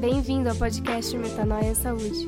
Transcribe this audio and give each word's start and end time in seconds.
Bem-vindo 0.00 0.48
ao 0.48 0.56
podcast 0.56 1.14
Metanoia 1.14 1.74
Saúde. 1.74 2.26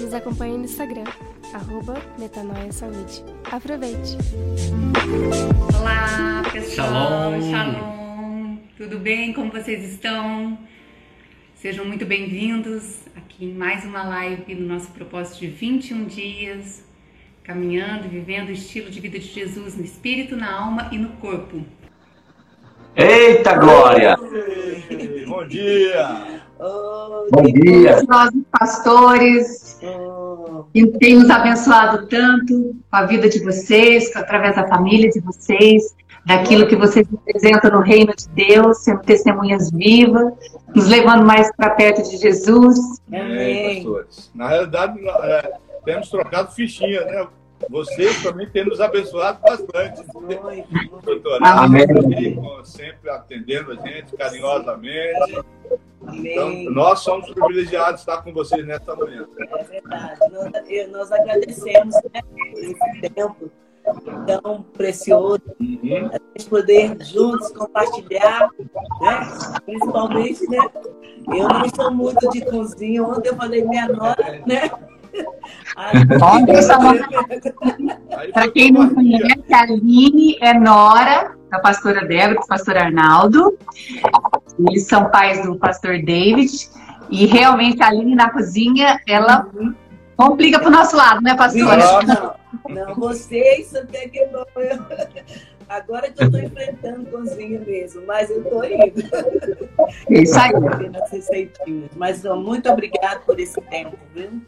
Nos 0.00 0.14
acompanhe 0.14 0.56
no 0.56 0.64
Instagram, 0.64 1.04
arroba 1.52 2.00
Metanoia 2.18 2.72
Saúde. 2.72 3.22
Aproveite! 3.52 4.16
Olá, 5.78 6.42
pessoal. 6.50 7.32
Shalom. 7.32 7.50
Shalom. 7.50 8.56
Tudo 8.78 8.98
bem? 8.98 9.34
Como 9.34 9.52
vocês 9.52 9.84
estão? 9.92 10.58
Sejam 11.54 11.84
muito 11.84 12.06
bem-vindos 12.06 13.02
aqui 13.14 13.44
em 13.44 13.52
mais 13.52 13.84
uma 13.84 14.02
live 14.02 14.54
no 14.54 14.66
nosso 14.66 14.90
propósito 14.92 15.40
de 15.40 15.48
21 15.48 16.06
dias, 16.06 16.82
caminhando 17.44 18.06
e 18.06 18.08
vivendo 18.08 18.48
o 18.48 18.52
estilo 18.52 18.90
de 18.90 18.98
vida 18.98 19.18
de 19.18 19.26
Jesus 19.26 19.76
no 19.76 19.84
espírito, 19.84 20.34
na 20.36 20.50
alma 20.50 20.88
e 20.90 20.96
no 20.96 21.10
corpo. 21.16 21.66
Eita 23.00 23.54
glória! 23.54 24.18
Ei, 24.90 25.24
Bom 25.24 25.46
dia! 25.46 26.40
Bom 27.30 27.44
dia! 27.44 28.02
nós 28.08 28.30
pastores, 28.50 29.78
que 30.74 30.84
tem 30.98 31.14
nos 31.14 31.30
abençoado 31.30 32.08
tanto 32.08 32.74
com 32.90 32.96
a 32.96 33.06
vida 33.06 33.28
de 33.28 33.38
vocês, 33.44 34.10
através 34.16 34.56
da 34.56 34.66
família 34.66 35.08
de 35.10 35.20
vocês, 35.20 35.94
daquilo 36.26 36.66
que 36.66 36.74
vocês 36.74 37.06
representam 37.08 37.70
no 37.70 37.82
reino 37.82 38.12
de 38.16 38.28
Deus, 38.30 38.78
sendo 38.78 39.00
testemunhas 39.02 39.70
vivas, 39.70 40.32
nos 40.74 40.88
levando 40.88 41.24
mais 41.24 41.54
para 41.54 41.70
perto 41.70 42.02
de 42.02 42.16
Jesus. 42.16 43.00
Amém, 43.12 43.76
pastores. 43.76 44.32
Na 44.34 44.48
realidade, 44.48 44.98
é, 45.22 45.52
temos 45.84 46.10
trocado 46.10 46.50
fichinha, 46.50 47.04
né? 47.04 47.28
Vocês 47.68 48.22
também 48.22 48.48
têm 48.48 48.64
nos 48.64 48.80
abençoado 48.80 49.40
bastante. 49.40 50.02
Doutorado, 51.02 51.64
Amém. 51.64 51.86
sempre 52.64 53.10
atendendo 53.10 53.72
a 53.72 53.86
gente 53.86 54.16
carinhosamente. 54.16 55.44
Então, 56.12 56.52
nós 56.70 57.00
somos 57.00 57.28
privilegiados 57.32 57.96
de 57.96 58.00
estar 58.00 58.22
com 58.22 58.32
vocês 58.32 58.64
nesta 58.66 58.94
manhã. 58.94 59.26
É 59.38 59.64
verdade. 59.64 60.20
Nós, 60.30 60.90
nós 60.90 61.12
agradecemos 61.12 61.94
né, 62.12 62.20
esse 62.56 63.10
tempo 63.14 63.50
tão 64.26 64.62
precioso, 64.62 65.42
Uhum. 65.60 66.10
a 66.12 66.18
gente 66.38 66.48
poder 66.48 66.96
juntos 67.02 67.50
compartilhar, 67.52 68.48
né? 69.00 69.60
Principalmente, 69.64 70.48
né? 70.48 70.58
Eu 71.28 71.48
não 71.48 71.68
sou 71.74 71.90
muito 71.92 72.28
de 72.30 72.44
cozinha. 72.44 73.02
Ontem 73.02 73.30
eu 73.30 73.36
falei 73.36 73.64
minha 73.64 73.88
nora, 73.88 74.42
né? 74.46 74.70
Olha 75.76 76.52
essa 76.52 76.78
Para 78.32 78.50
quem 78.50 78.72
não 78.72 78.92
conhece, 78.94 79.52
a 79.52 79.62
Aline 79.62 80.36
é 80.40 80.54
nora 80.54 81.34
da 81.50 81.58
pastora 81.60 82.04
Débora, 82.06 82.40
do 82.40 82.46
pastor 82.46 82.76
Arnaldo. 82.76 83.58
Eles 84.58 84.86
são 84.86 85.10
pais 85.10 85.42
do 85.44 85.56
pastor 85.56 86.02
David. 86.02 86.68
E 87.10 87.26
realmente 87.26 87.82
a 87.82 87.88
Aline 87.88 88.14
na 88.14 88.30
cozinha, 88.30 89.00
ela 89.06 89.46
complica 90.16 90.58
pro 90.58 90.70
nosso 90.70 90.96
lado, 90.96 91.22
né, 91.22 91.34
pastora? 91.34 91.76
Nossa. 91.76 92.34
Não, 92.68 92.86
não, 92.86 92.94
vocês 92.94 93.74
até 93.74 94.08
que 94.08 94.26
não. 94.26 94.44
Eu... 94.56 94.78
Agora 95.68 96.10
que 96.10 96.22
eu 96.22 96.26
estou 96.26 96.40
enfrentando 96.40 97.10
cozinha 97.10 97.60
mesmo, 97.60 98.02
mas 98.06 98.30
eu 98.30 98.42
estou 98.42 98.64
indo. 98.64 99.02
É 100.10 100.22
isso 100.22 100.38
aí. 100.38 100.52
nas 100.90 101.10
receitinhas. 101.10 101.90
Mas 101.94 102.24
muito 102.24 102.70
obrigado 102.70 103.24
por 103.26 103.38
esse 103.38 103.60
tempo, 103.62 103.98
viu? 104.14 104.40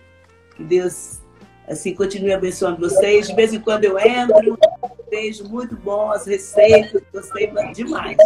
Que 0.60 0.64
Deus 0.64 1.20
assim 1.66 1.94
continue 1.94 2.34
abençoando 2.34 2.78
vocês. 2.78 3.28
De 3.28 3.34
vez 3.34 3.54
em 3.54 3.60
quando 3.60 3.84
eu 3.84 3.98
entro, 3.98 4.58
vejo 5.10 5.48
muito 5.48 5.74
bom 5.74 6.10
as 6.12 6.26
receitas, 6.26 7.00
gostei 7.12 7.46
demais, 7.46 7.76
demais. 7.76 8.16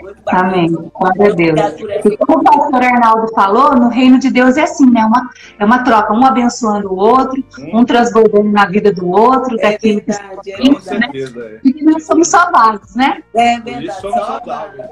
Muito 0.00 0.22
bacana. 0.22 0.52
Amém. 0.52 0.70
Glória 0.70 1.32
a 1.32 1.34
Deus. 1.34 1.60
E 2.04 2.16
como 2.18 2.40
o 2.40 2.44
pastor 2.44 2.82
Arnaldo 2.84 3.28
falou, 3.34 3.74
no 3.74 3.88
reino 3.88 4.20
de 4.20 4.30
Deus 4.30 4.56
é 4.56 4.62
assim, 4.62 4.88
né? 4.88 5.04
Uma, 5.04 5.30
é 5.58 5.64
uma 5.64 5.82
troca, 5.82 6.12
um 6.12 6.24
abençoando 6.24 6.92
o 6.92 6.96
outro, 6.96 7.42
um 7.72 7.84
transbordando 7.84 8.50
na 8.50 8.66
vida 8.66 8.92
do 8.92 9.08
outro, 9.08 9.56
É 9.58 9.72
daquilo 9.72 10.00
que 10.00 10.12
verdade, 10.12 10.52
é 10.52 10.56
Com 10.56 10.62
verdade. 10.64 10.84
certeza. 10.84 11.44
É. 11.44 11.58
Porque 11.58 11.84
nós 11.84 12.06
somos 12.06 12.28
só 12.28 12.50
vasos, 12.52 12.94
né? 12.94 13.22
É 13.34 13.60
verdade. 13.60 14.00
somos 14.00 14.16
só 14.16 14.26
saudáveis. 14.26 14.86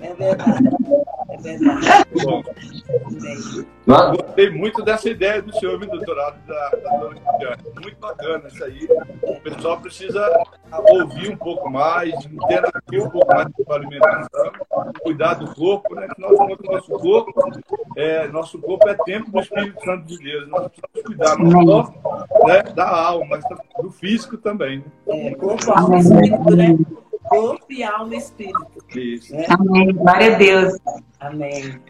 É 0.00 0.14
verdade. 0.14 0.68
É 1.30 1.36
verdade. 1.36 1.86
Bom, 2.24 2.42
Nós- 3.86 4.16
Gostei 4.16 4.50
muito 4.50 4.82
dessa 4.82 5.08
ideia 5.08 5.40
do 5.42 5.52
senhor, 5.58 5.78
meu 5.78 5.88
doutorado 5.88 6.36
da, 6.46 6.70
da 6.70 6.96
dona 6.98 7.14
Cristiane. 7.14 7.62
Muito 7.82 7.96
bacana 8.00 8.48
isso 8.48 8.64
aí. 8.64 8.88
O 9.22 9.40
pessoal 9.40 9.80
precisa 9.80 10.44
ouvir 10.90 11.30
um 11.30 11.36
pouco 11.36 11.70
mais, 11.70 12.12
interagir 12.26 13.06
um 13.06 13.10
pouco 13.10 13.26
mais 13.32 13.48
com 13.52 13.72
a 13.72 13.76
alimentação, 13.76 14.52
cuidar 15.02 15.34
do 15.34 15.54
corpo, 15.54 15.94
né? 15.94 16.08
Que 16.14 16.20
nós 16.20 16.32
nosso 16.64 16.90
corpo. 16.92 17.32
É, 17.96 18.26
nosso 18.28 18.58
corpo 18.58 18.88
é 18.88 18.94
templo 19.04 19.30
do 19.30 19.40
Espírito 19.40 19.84
Santo 19.84 20.06
de 20.06 20.18
Deus. 20.18 20.48
Nós 20.48 20.68
precisamos 20.68 21.06
cuidar 21.06 21.38
não 21.38 21.66
só 21.66 22.46
né, 22.46 22.62
da 22.74 22.88
alma, 22.88 23.26
mas 23.30 23.44
do 23.82 23.90
físico 23.90 24.36
também. 24.38 24.78
Né? 25.06 25.28
é, 25.28 25.34
corpo, 25.34 25.70
alma 25.72 25.98
espírito, 25.98 26.56
né? 26.56 26.76
Corpo 27.28 27.64
e 27.70 27.82
alma 27.82 28.14
e 28.14 28.18
espírito. 28.18 28.66
Isso. 28.94 29.34
Amém. 29.48 29.92
Glória 29.92 30.34
a 30.34 30.38
Deus. 30.38 30.78
Amém. 31.20 31.80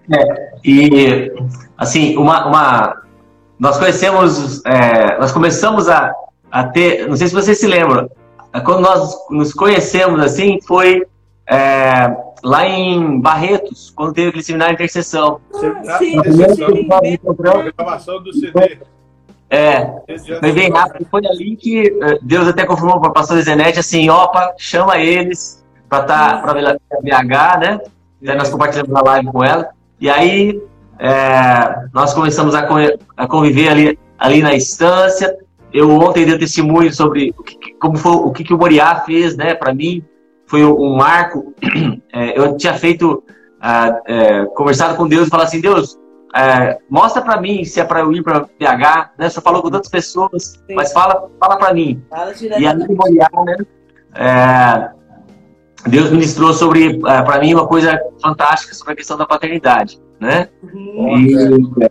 E, 0.64 1.32
assim, 1.76 2.16
uma, 2.16 2.46
uma- 2.46 3.02
nós 3.58 3.78
conhecemos, 3.78 4.64
é, 4.64 5.18
nós 5.18 5.32
começamos 5.32 5.88
a, 5.88 6.14
a 6.50 6.64
ter, 6.64 7.08
não 7.08 7.16
sei 7.16 7.28
se 7.28 7.34
vocês 7.34 7.58
se 7.58 7.66
lembram, 7.66 8.08
quando 8.64 8.80
nós 8.80 9.16
nos 9.30 9.52
conhecemos, 9.52 10.20
assim, 10.20 10.60
foi 10.66 11.04
é, 11.48 12.16
lá 12.42 12.66
em 12.66 13.20
Barretos, 13.20 13.90
quando 13.90 14.12
teve 14.14 14.28
aquele 14.28 14.44
seminário 14.44 14.76
de 14.76 14.82
intercessão. 14.82 15.40
Na 15.84 15.98
sim, 15.98 16.12
sim. 16.12 16.88
a 16.88 17.72
gravação 17.76 18.22
do 18.22 18.32
CD. 18.32 18.78
É, 19.54 19.88
foi 20.41 20.50
bem 20.50 20.69
rápido, 20.69 21.06
foi 21.09 21.25
ali 21.25 21.54
que 21.54 21.87
eh, 21.87 22.19
Deus 22.22 22.48
até 22.48 22.66
confirmou 22.66 22.98
para 22.98 23.10
a 23.10 23.12
pastora 23.12 23.41
Zenete, 23.41 23.78
assim, 23.78 24.10
opa, 24.10 24.53
chama 24.59 24.98
eles 24.98 25.65
para 25.88 26.03
estar 26.03 26.42
para 26.42 26.54
BH, 27.00 27.60
né? 27.60 27.81
Nós 28.34 28.48
compartilhamos 28.48 28.93
a 28.97 29.03
live 29.03 29.28
com 29.28 29.44
ela. 29.44 29.69
E 30.00 30.10
aí 30.10 30.60
é, 30.98 31.87
nós 31.93 32.12
começamos 32.12 32.53
a, 32.53 32.66
a 33.16 33.28
conviver 33.28 33.69
ali, 33.69 33.98
ali 34.19 34.43
na 34.43 34.56
instância. 34.56 35.37
Eu 35.72 35.88
ontem 35.88 36.26
dei 36.26 36.37
testemunho 36.37 36.93
sobre 36.93 37.32
o 37.38 37.43
que, 37.44 37.75
como 37.75 37.97
foi, 37.97 38.12
o 38.12 38.32
que, 38.32 38.43
que 38.43 38.54
o 38.54 38.59
Moriá 38.59 38.97
fez, 39.06 39.37
né, 39.37 39.54
para 39.54 39.72
mim. 39.72 40.03
Foi 40.47 40.64
um, 40.64 40.97
marco. 40.97 41.54
É, 42.12 42.37
eu 42.38 42.56
tinha 42.56 42.75
feito, 42.75 43.22
é, 44.06 44.47
conversado 44.56 44.97
com 44.97 45.06
Deus 45.06 45.28
e 45.28 45.31
falado 45.31 45.47
assim, 45.47 45.60
Deus, 45.60 45.97
é, 46.34 46.78
mostra 46.90 47.22
para 47.22 47.40
mim 47.40 47.64
se 47.64 47.80
é 47.80 47.84
para 47.84 48.00
eu 48.00 48.12
ir 48.12 48.22
para 48.22 48.40
BH, 48.40 49.10
né? 49.16 49.26
O 49.26 49.30
senhor 49.30 49.42
falou 49.42 49.62
com 49.62 49.70
tantas 49.70 49.88
pessoas, 49.88 50.60
Sim. 50.66 50.74
mas 50.74 50.92
fala, 50.92 51.30
fala 51.38 51.56
para 51.56 51.72
mim. 51.72 52.02
Fala 52.10 52.32
E 52.32 52.66
em 52.66 52.94
Moriá, 52.96 53.28
né? 53.46 53.56
é, 54.16 54.90
Deus 55.88 56.10
ministrou 56.10 56.52
sobre, 56.52 56.98
para 56.98 57.38
mim, 57.38 57.54
uma 57.54 57.68
coisa 57.68 58.00
fantástica 58.20 58.74
sobre 58.74 58.94
a 58.94 58.96
questão 58.96 59.16
da 59.16 59.26
paternidade, 59.26 60.00
né? 60.18 60.48
Uhum. 60.60 61.18
E 61.18 61.88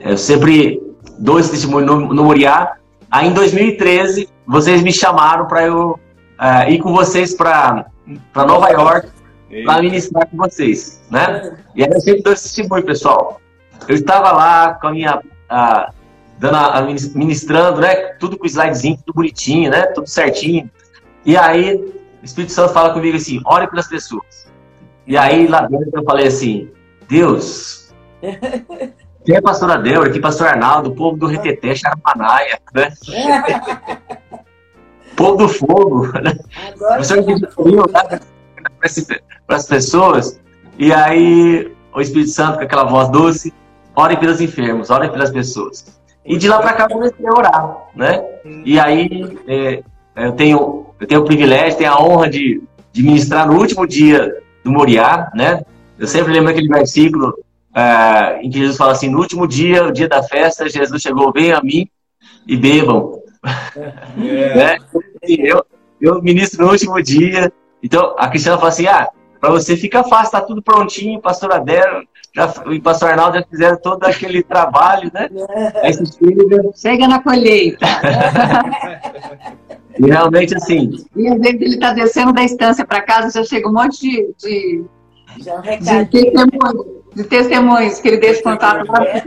eu 0.00 0.18
sempre 0.18 0.82
dou 1.20 1.38
esse 1.38 1.52
testemunho 1.52 1.86
no, 1.86 2.14
no 2.14 2.24
Moriá. 2.24 2.76
Aí 3.08 3.28
em 3.28 3.32
2013, 3.32 4.28
vocês 4.44 4.82
me 4.82 4.92
chamaram 4.92 5.46
para 5.46 5.64
eu 5.66 5.98
é, 6.40 6.72
ir 6.72 6.78
com 6.80 6.92
vocês 6.92 7.32
para 7.32 7.86
Nova 8.34 8.70
York 8.70 9.08
para 9.64 9.82
ministrar 9.82 10.26
com 10.28 10.36
vocês, 10.36 11.00
né? 11.10 11.56
E 11.76 11.84
aí 11.84 11.90
eu 11.92 12.00
sempre 12.00 12.22
dou 12.22 12.32
esse 12.32 12.42
testemunho, 12.44 12.84
pessoal. 12.84 13.40
Eu 13.88 13.94
estava 13.94 14.30
lá 14.32 14.74
com 14.74 14.88
a 14.88 14.92
minha. 14.92 15.20
ah, 15.48 15.90
dando 16.38 16.56
a, 16.56 16.78
a 16.78 16.82
minis- 16.82 17.14
ministrando, 17.14 17.80
né? 17.80 17.94
Tudo 18.20 18.38
com 18.38 18.46
slidezinho, 18.46 18.98
tudo 18.98 19.16
bonitinho, 19.16 19.70
né? 19.70 19.86
Tudo 19.86 20.06
certinho. 20.06 20.70
E 21.24 21.36
aí, 21.36 21.74
o 21.74 22.24
Espírito 22.24 22.52
Santo 22.52 22.72
fala 22.72 22.92
comigo 22.92 23.16
assim: 23.16 23.40
ore 23.44 23.66
pelas 23.66 23.88
pessoas. 23.88 24.46
E 25.06 25.16
aí, 25.16 25.46
lá 25.48 25.62
dentro, 25.62 25.90
eu 25.94 26.04
falei 26.04 26.26
assim: 26.26 26.70
Deus. 27.08 27.92
Quem 29.24 29.34
é 29.34 29.38
a 29.38 29.42
pastora 29.42 29.78
Débora, 29.78 30.08
aqui 30.08 30.20
pastor 30.20 30.48
Arnaldo, 30.48 30.90
o 30.90 30.94
povo 30.94 31.16
do 31.16 31.26
Reteté, 31.26 31.74
Charapanaia, 31.74 32.58
né? 32.74 32.92
Povo 35.16 35.36
do 35.36 35.48
fogo, 35.48 36.06
né? 36.20 36.38
Agora 36.72 37.00
O 37.00 37.04
senhor 37.04 37.88
para 37.88 39.56
as 39.56 39.66
pessoas, 39.66 40.40
e 40.78 40.92
aí 40.92 41.74
o 41.92 42.00
Espírito 42.00 42.30
Santo, 42.30 42.58
com 42.58 42.64
aquela 42.64 42.84
voz 42.84 43.08
doce, 43.08 43.52
ore 43.98 44.16
pelos 44.16 44.40
enfermos, 44.40 44.90
ore 44.90 45.10
pelas 45.10 45.30
pessoas. 45.30 45.84
E 46.24 46.36
de 46.36 46.48
lá 46.48 46.60
para 46.60 46.72
cá 46.72 46.84
eu 46.84 46.90
comecei 46.90 47.26
a 47.26 47.32
orar, 47.32 47.76
né? 47.96 48.24
E 48.64 48.78
aí 48.78 49.36
é, 49.48 49.82
eu, 50.14 50.32
tenho, 50.32 50.86
eu 51.00 51.06
tenho 51.06 51.20
o 51.22 51.24
privilégio, 51.24 51.78
tenho 51.78 51.92
a 51.92 52.00
honra 52.00 52.30
de, 52.30 52.62
de 52.92 53.02
ministrar 53.02 53.46
no 53.46 53.58
último 53.58 53.86
dia 53.86 54.36
do 54.62 54.70
Moriá, 54.70 55.30
né? 55.34 55.62
Eu 55.98 56.06
sempre 56.06 56.32
lembro 56.32 56.50
aquele 56.50 56.68
versículo 56.68 57.34
é, 57.74 58.40
em 58.40 58.50
que 58.50 58.58
Jesus 58.58 58.76
fala 58.76 58.92
assim: 58.92 59.08
no 59.08 59.18
último 59.18 59.48
dia, 59.48 59.84
o 59.84 59.92
dia 59.92 60.08
da 60.08 60.22
festa, 60.22 60.68
Jesus 60.68 61.02
chegou, 61.02 61.32
venham 61.32 61.58
a 61.58 61.62
mim 61.62 61.88
e 62.46 62.56
bebam. 62.56 63.20
É, 64.16 64.54
Né? 64.54 64.78
Eu, 65.22 65.64
eu 66.00 66.22
ministro 66.22 66.64
no 66.64 66.70
último 66.70 67.02
dia. 67.02 67.52
Então, 67.82 68.14
a 68.16 68.28
Cristiana 68.28 68.58
fala 68.58 68.68
assim: 68.68 68.86
ah, 68.86 69.08
para 69.40 69.50
você 69.50 69.76
fica 69.76 70.04
fácil, 70.04 70.32
tá 70.32 70.40
tudo 70.40 70.62
prontinho, 70.62 71.20
pastor 71.20 71.52
Adélio 71.52 72.06
já, 72.38 72.54
e 72.72 72.80
pastor 72.80 73.10
Arnaldo 73.10 73.38
já 73.38 73.44
fizeram 73.50 73.76
todo 73.78 74.04
aquele 74.04 74.44
trabalho, 74.44 75.10
né? 75.12 75.28
Aí 75.82 75.92
você 75.92 76.06
chega, 76.06 76.70
Chega 76.76 77.08
na 77.08 77.20
colheita. 77.20 77.84
e 79.98 80.06
realmente 80.06 80.56
assim, 80.56 81.04
E 81.16 81.26
às 81.28 81.40
vezes 81.40 81.60
ele 81.60 81.74
está 81.74 81.92
descendo 81.92 82.32
da 82.32 82.44
estância 82.44 82.86
para 82.86 83.02
casa, 83.02 83.40
já 83.40 83.44
chega 83.44 83.68
um 83.68 83.72
monte 83.72 84.00
de, 84.00 84.32
de, 84.38 84.84
Já 85.38 85.56
um 85.56 85.62
de 85.62 85.68
recado. 85.68 86.10
testemunhos, 86.10 86.86
de 87.16 87.24
testemunhos 87.24 87.98
que 88.00 88.06
ele 88.08 88.18
deixa 88.18 88.40
contato. 88.42 88.86
É. 89.02 89.24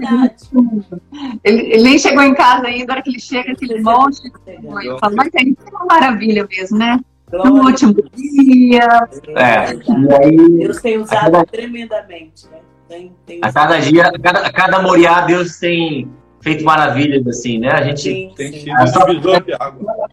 Ele, 1.43 1.73
ele 1.73 1.83
nem 1.83 1.99
chegou 1.99 2.23
em 2.23 2.33
casa 2.33 2.67
ainda, 2.67 2.93
a 2.93 2.95
hora 2.95 3.03
que 3.03 3.09
ele 3.09 3.19
chega, 3.19 3.51
aquele 3.51 3.81
monte 3.81 4.23
de 4.23 4.31
testemunhos. 4.31 4.85
Eu 4.85 4.97
falo, 4.99 5.17
Mas 5.17 5.27
é 5.35 5.41
é 5.41 5.75
uma 5.75 5.85
maravilha 5.85 6.47
mesmo, 6.49 6.77
né? 6.77 6.97
No 7.31 7.43
Glória 7.43 7.63
último 7.63 7.95
dia, 8.13 9.07
é, 9.37 9.73
e 9.73 10.13
aí 10.21 10.49
Deus 10.49 10.81
tem 10.81 10.97
usado 10.97 11.45
tremendamente, 11.45 12.45
né? 12.51 12.59
Tem, 12.91 13.15
tem 13.25 13.39
a 13.41 13.53
cada 13.53 13.79
dia, 13.79 14.07
a 14.07 14.19
cada, 14.19 14.39
a 14.39 14.51
cada 14.51 14.81
Moriá, 14.81 15.21
Deus 15.21 15.57
tem 15.59 16.11
feito 16.41 16.65
maravilhas, 16.65 17.25
assim, 17.25 17.57
né? 17.57 17.71
A 17.71 17.83
gente 17.83 18.01
Sim, 18.01 18.33
Tem 18.35 18.51
sim. 18.51 18.59
sido 18.59 19.03
um 19.03 19.05
divisor 19.05 19.43
de 19.45 19.53
água. 19.53 20.09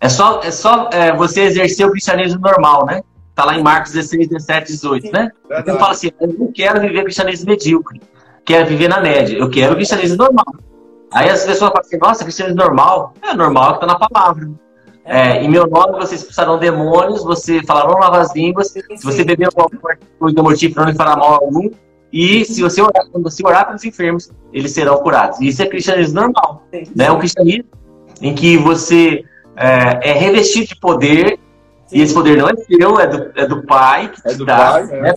É 0.00 0.08
só, 0.08 0.40
é 0.40 0.52
só 0.52 0.88
é, 0.92 1.12
você 1.16 1.40
exercer 1.40 1.84
o 1.84 1.90
cristianismo 1.90 2.40
normal, 2.40 2.86
né? 2.86 3.02
Tá 3.34 3.44
lá 3.44 3.58
em 3.58 3.62
Marcos 3.62 3.90
16, 3.90 4.28
17, 4.28 4.70
18, 4.70 5.10
né? 5.10 5.32
Então 5.44 5.56
Verdade. 5.56 5.78
fala 5.80 5.90
assim, 5.90 6.12
eu 6.20 6.32
não 6.38 6.52
quero 6.52 6.80
viver 6.80 7.02
cristianismo 7.02 7.50
medíocre, 7.50 8.00
quero 8.44 8.68
viver 8.68 8.86
na 8.86 9.00
média, 9.00 9.36
eu 9.36 9.50
quero 9.50 9.74
cristianismo 9.74 10.16
normal. 10.16 10.46
Aí 11.12 11.28
as 11.28 11.44
pessoas 11.44 11.72
falam 11.72 11.80
assim, 11.80 11.98
nossa, 11.98 12.22
cristianismo 12.22 12.62
normal? 12.62 13.14
É 13.20 13.34
normal 13.34 13.74
que 13.74 13.80
tá 13.80 13.86
na 13.86 13.98
palavra. 13.98 14.48
É, 15.04 15.42
em 15.42 15.48
meu 15.48 15.66
nome 15.66 15.98
vocês 15.98 16.20
expulsarão 16.20 16.56
demônios, 16.56 17.24
você 17.24 17.60
falarão 17.64 17.98
novas 17.98 18.32
línguas, 18.32 18.68
Sim, 18.68 18.80
se 18.96 19.02
você 19.02 19.18
sim. 19.18 19.24
beber 19.24 19.46
alguma 19.46 19.68
coisa 20.20 20.40
mortífera, 20.40 20.82
não 20.82 20.92
lhe 20.92 20.96
fará 20.96 21.16
mal 21.16 21.34
algum, 21.42 21.68
e 22.12 22.44
se 22.44 22.60
você 22.60 22.82
orar, 22.82 23.06
quando 23.10 23.24
você 23.24 23.42
orar 23.44 23.66
pelos 23.66 23.84
enfermos, 23.84 24.30
eles 24.52 24.72
serão 24.72 24.98
curados. 24.98 25.40
Isso 25.40 25.62
é 25.62 25.66
cristianismo 25.66 26.20
normal 26.20 26.62
Sim. 26.72 26.84
né? 26.94 27.10
Um 27.10 27.18
cristianismo 27.18 27.64
em 28.20 28.34
que 28.34 28.56
você 28.56 29.24
é, 29.56 30.10
é 30.10 30.12
revestido 30.12 30.66
de 30.66 30.76
poder 30.76 31.38
e 31.90 32.00
esse 32.00 32.14
poder 32.14 32.38
não 32.38 32.48
é 32.48 32.56
seu, 32.56 33.00
é 33.00 33.06
do, 33.06 33.32
é 33.34 33.46
do 33.46 33.62
Pai 33.66 34.10
que 34.10 34.20
É 34.26 34.32
te 34.32 34.38
do 34.38 34.44
dá. 34.44 34.56
Pai, 34.56 34.86
né? 34.86 35.14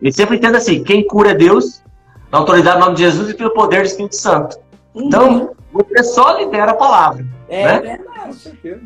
E 0.00 0.12
sempre 0.12 0.36
entenda 0.36 0.58
assim, 0.58 0.84
quem 0.84 1.06
cura 1.06 1.30
é 1.30 1.34
Deus, 1.34 1.82
na 2.30 2.38
autoridade 2.38 2.78
do 2.78 2.84
nome 2.84 2.96
de 2.96 3.02
Jesus 3.02 3.30
e 3.30 3.34
pelo 3.34 3.50
poder 3.50 3.80
do 3.80 3.86
Espírito 3.86 4.16
Santo. 4.16 4.58
Então, 4.94 5.54
você 5.72 6.02
só 6.04 6.38
lidera 6.38 6.72
a 6.72 6.74
palavra. 6.74 7.26
é 7.48 7.64
né? 7.64 7.78
Com 7.78 7.82
verdade. 7.82 8.34
certeza. 8.36 8.80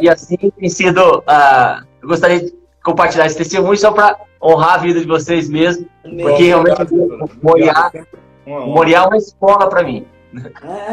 E, 0.00 0.04
e 0.04 0.08
assim 0.08 0.36
tem 0.36 0.68
sido. 0.68 1.22
ah, 1.26 1.82
eu 2.02 2.08
gostaria 2.08 2.40
de 2.40 2.59
compartilhar 2.82 3.26
esse 3.26 3.36
testemunho 3.36 3.76
só 3.76 3.92
para 3.92 4.16
honrar 4.42 4.74
a 4.74 4.78
vida 4.78 5.00
de 5.00 5.06
vocês 5.06 5.48
mesmo, 5.48 5.86
porque 6.02 6.44
realmente 6.44 6.82
o 6.94 7.28
Moriá, 7.42 7.90
o 8.46 8.50
honra. 8.50 8.66
Moriá 8.66 8.98
é 9.02 9.06
uma 9.06 9.16
escola 9.16 9.68
para 9.68 9.82
mim. 9.82 10.06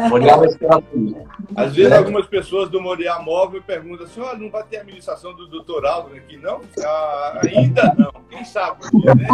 O 0.04 0.08
Moriá 0.08 0.32
é 0.32 0.36
uma 0.36 0.46
escola 0.46 0.82
para 0.82 0.98
mim. 0.98 1.16
Às 1.56 1.74
vezes 1.74 1.92
É. 1.92 1.96
algumas 1.96 2.26
pessoas 2.26 2.68
do 2.68 2.82
Moriá 2.82 3.20
Móvel 3.20 3.62
perguntam 3.64 4.04
assim, 4.04 4.20
olha, 4.20 4.38
não 4.38 4.50
vai 4.50 4.64
ter 4.64 4.78
administração 4.78 5.32
do 5.34 5.46
doutorado 5.46 6.08
aqui, 6.14 6.36
não? 6.36 6.60
Ah, 6.84 7.40
ainda 7.44 7.94
não. 7.96 8.12
Quem 8.28 8.44
sabe? 8.44 8.78
né? 9.04 9.26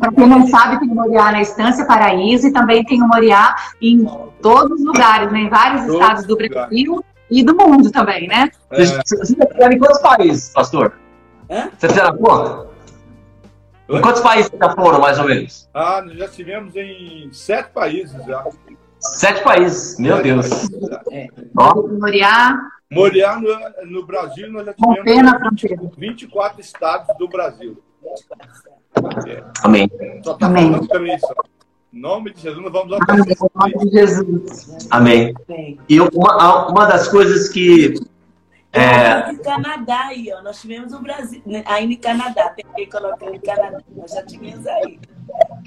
para 0.00 0.12
quem 0.12 0.26
não 0.26 0.46
sabe, 0.48 0.80
tem 0.80 0.88
o 0.88 0.94
Moriá 0.94 1.32
na 1.32 1.42
Estância 1.42 1.86
Paraíso 1.86 2.48
e 2.48 2.52
também 2.52 2.82
tem 2.84 3.02
o 3.02 3.06
Moriá 3.06 3.54
em 3.80 4.04
todos 4.40 4.80
os 4.80 4.86
lugares, 4.86 5.30
né? 5.30 5.40
em 5.40 5.48
vários 5.48 5.82
Todos 5.82 6.00
estados 6.00 6.26
do 6.26 6.36
Brasil 6.36 7.04
e 7.30 7.42
do 7.42 7.54
mundo 7.54 7.90
também, 7.92 8.26
né? 8.26 8.50
Vocês 8.70 8.92
É, 8.92 9.02
vocês 9.04 9.28
já 9.38 9.46
fizeram 9.46 9.72
em 9.72 9.78
quantos 9.78 10.00
países, 10.00 10.50
pastor? 10.52 10.94
Hã? 11.50 11.70
Você 11.78 11.88
fizeram 11.88 12.08
a 12.10 12.16
conta? 12.16 12.66
Em 13.88 14.00
quantos 14.00 14.22
países 14.22 14.50
já 14.58 14.70
foram, 14.74 14.98
mais 15.00 15.18
ou 15.18 15.26
menos? 15.26 15.68
ah, 15.74 16.02
nós 16.04 16.16
já 16.16 16.24
estivemos 16.24 16.74
em 16.74 17.28
sete 17.32 17.70
países 17.70 18.24
já. 18.24 18.44
Sete 18.98 19.42
países, 19.44 19.98
meu 19.98 20.16
Sete 20.16 20.24
Deus. 20.24 20.48
países 20.48 20.70
já. 20.88 21.02
O 21.54 21.88
Moriá, 22.00 22.58
Moriá, 22.90 23.38
no, 23.38 23.90
no 23.90 24.06
Brasil, 24.06 24.50
nós 24.50 24.64
já 24.64 24.72
com 24.72 24.94
tivemos 24.94 25.04
pena 25.04 25.38
fronteira. 25.38 25.82
24 25.98 26.60
estados 26.62 27.14
do 27.18 27.28
Brasil. 27.28 27.76
amém. 29.62 29.90
Só 30.24 30.32
está 30.32 30.46
Amém. 30.46 30.72
Em 31.92 32.00
nome 32.00 32.32
de 32.32 32.40
Jesus, 32.40 32.62
nós 32.62 32.72
vamos 32.72 32.92
Amém. 32.92 33.00
alcançar 33.00 33.46
Em 33.46 33.74
nome 33.74 33.90
de 33.90 33.90
Jesus. 33.98 34.86
Amém. 34.90 35.34
Bem. 35.46 35.78
E 35.88 36.00
uma, 36.00 36.68
uma 36.68 36.86
das 36.86 37.08
coisas 37.08 37.48
que. 37.50 37.94
É, 38.74 39.34
Canadá 39.36 40.06
aí, 40.08 40.32
ó. 40.36 40.42
Nós 40.42 40.60
tivemos 40.60 40.92
o 40.92 41.00
Brasil, 41.00 41.40
né, 41.46 41.62
aí 41.66 41.86
no 41.86 41.96
Canadá, 41.98 42.50
tem 42.50 42.64
que 42.74 42.86
colocar 42.90 43.26
no 43.26 43.40
Canadá. 43.40 43.78
Nós 43.96 44.10
já 44.10 44.24
tivemos 44.24 44.66
aí. 44.66 44.98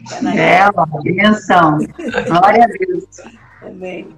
Canadá. 0.10 0.40
É 0.40 0.70
uma 0.70 0.86
benção. 1.04 1.78
Glória 2.28 2.64
a 2.64 2.68
Deus. 2.68 3.06
Também. 3.62 4.16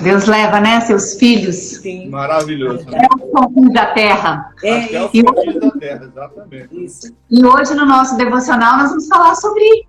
Deus 0.00 0.26
leva, 0.26 0.60
né, 0.60 0.80
seus 0.80 1.14
filhos 1.14 1.56
Sim. 1.56 2.08
Maravilhoso. 2.08 2.86
até 2.88 3.06
os 3.14 3.30
confins 3.32 3.72
da 3.72 3.86
terra. 3.86 4.54
É, 4.62 4.84
Até 4.84 5.02
o 5.02 5.24
confins 5.24 5.60
da 5.60 5.70
terra, 5.72 6.04
exatamente. 6.04 6.84
isso. 6.84 7.14
E 7.30 7.44
hoje, 7.44 7.74
no 7.74 7.84
nosso 7.84 8.16
devocional, 8.16 8.78
nós 8.78 8.90
vamos 8.90 9.08
falar 9.08 9.34
sobre, 9.34 9.86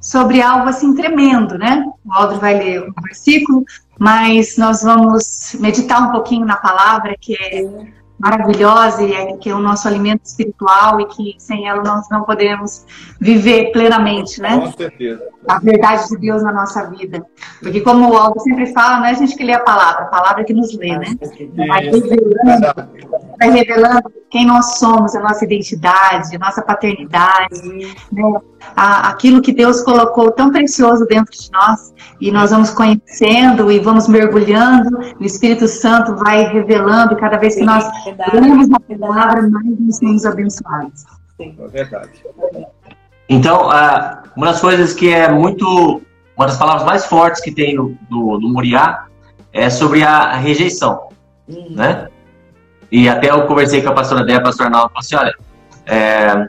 sobre 0.00 0.40
algo 0.40 0.68
assim 0.68 0.94
tremendo, 0.94 1.58
né? 1.58 1.84
O 2.04 2.12
Aldo 2.12 2.40
vai 2.40 2.58
ler 2.58 2.82
um 2.82 3.02
versículo, 3.02 3.64
mas 3.98 4.56
nós 4.56 4.82
vamos 4.82 5.56
meditar 5.60 6.08
um 6.08 6.12
pouquinho 6.12 6.46
na 6.46 6.56
palavra, 6.56 7.14
que 7.20 7.34
é 7.34 7.64
maravilhosa 8.20 9.02
e 9.02 9.14
é, 9.14 9.36
que 9.38 9.48
é 9.48 9.54
o 9.54 9.60
nosso 9.60 9.88
alimento 9.88 10.26
espiritual 10.26 11.00
e 11.00 11.06
que 11.06 11.34
sem 11.38 11.66
ela 11.66 11.82
nós 11.82 12.06
não 12.10 12.22
podemos 12.22 12.84
viver 13.18 13.72
plenamente, 13.72 14.40
né? 14.42 14.58
Com 14.58 14.72
certeza. 14.72 15.22
a 15.48 15.58
verdade 15.58 16.06
de 16.08 16.18
Deus 16.18 16.42
na 16.42 16.52
nossa 16.52 16.90
vida. 16.90 17.24
Porque 17.60 17.80
como 17.80 18.10
o 18.10 18.16
Aldo 18.16 18.38
sempre 18.40 18.66
fala, 18.74 18.98
não 18.98 19.06
é 19.06 19.10
a 19.10 19.14
gente 19.14 19.34
que 19.34 19.42
lê 19.42 19.54
a 19.54 19.60
palavra, 19.60 20.04
a 20.04 20.08
palavra 20.08 20.44
que 20.44 20.52
nos 20.52 20.76
lê, 20.76 20.98
né? 20.98 21.16
Vai 21.66 21.84
revelando. 21.84 22.90
Vai 23.40 23.50
revelando 23.50 24.12
quem 24.30 24.46
nós 24.46 24.78
somos, 24.78 25.16
a 25.16 25.20
nossa 25.20 25.44
identidade, 25.44 26.36
a 26.36 26.38
nossa 26.38 26.60
paternidade, 26.60 27.62
né? 28.12 28.22
A- 28.76 29.08
aquilo 29.08 29.40
que 29.40 29.50
Deus 29.52 29.80
colocou 29.80 30.30
tão 30.30 30.52
precioso 30.52 31.06
dentro 31.06 31.32
de 31.32 31.50
nós. 31.50 31.94
E 32.20 32.30
nós 32.30 32.50
vamos 32.50 32.70
conhecendo 32.70 33.72
e 33.72 33.78
vamos 33.78 34.06
mergulhando, 34.06 34.98
o 35.18 35.24
Espírito 35.24 35.66
Santo 35.66 36.14
vai 36.16 36.44
revelando, 36.52 37.14
e 37.14 37.16
cada 37.16 37.38
vez 37.38 37.54
que 37.54 37.64
nós 37.64 37.82
lemos 38.34 38.68
a 38.70 38.98
palavra, 38.98 39.48
mais 39.48 39.80
nós 39.80 39.96
somos 39.96 40.26
abençoados. 40.26 41.04
É 41.40 41.68
verdade. 41.68 42.10
então, 43.26 43.70
ah, 43.70 44.22
uma 44.36 44.48
das 44.48 44.60
coisas 44.60 44.92
que 44.92 45.10
é 45.10 45.32
muito. 45.32 46.02
Uma 46.36 46.46
das 46.46 46.56
palavras 46.56 46.84
mais 46.84 47.04
fortes 47.04 47.40
que 47.42 47.50
tem 47.50 47.74
no, 47.74 47.96
no, 48.10 48.40
no 48.40 48.48
Moriá 48.50 49.06
é 49.52 49.68
sobre 49.68 50.02
a 50.02 50.36
rejeição. 50.36 51.08
Hum. 51.48 51.74
né? 51.74 52.08
E 52.90 53.08
até 53.08 53.30
eu 53.30 53.46
conversei 53.46 53.82
com 53.82 53.90
a 53.90 53.92
pastora 53.92 54.24
Débora, 54.24 54.42
a 54.42 54.44
pastora 54.46 54.68
Arnaldo, 54.68 54.92
falei 54.92 55.00
assim, 55.00 55.16
olha, 55.16 55.34
é, 55.86 56.48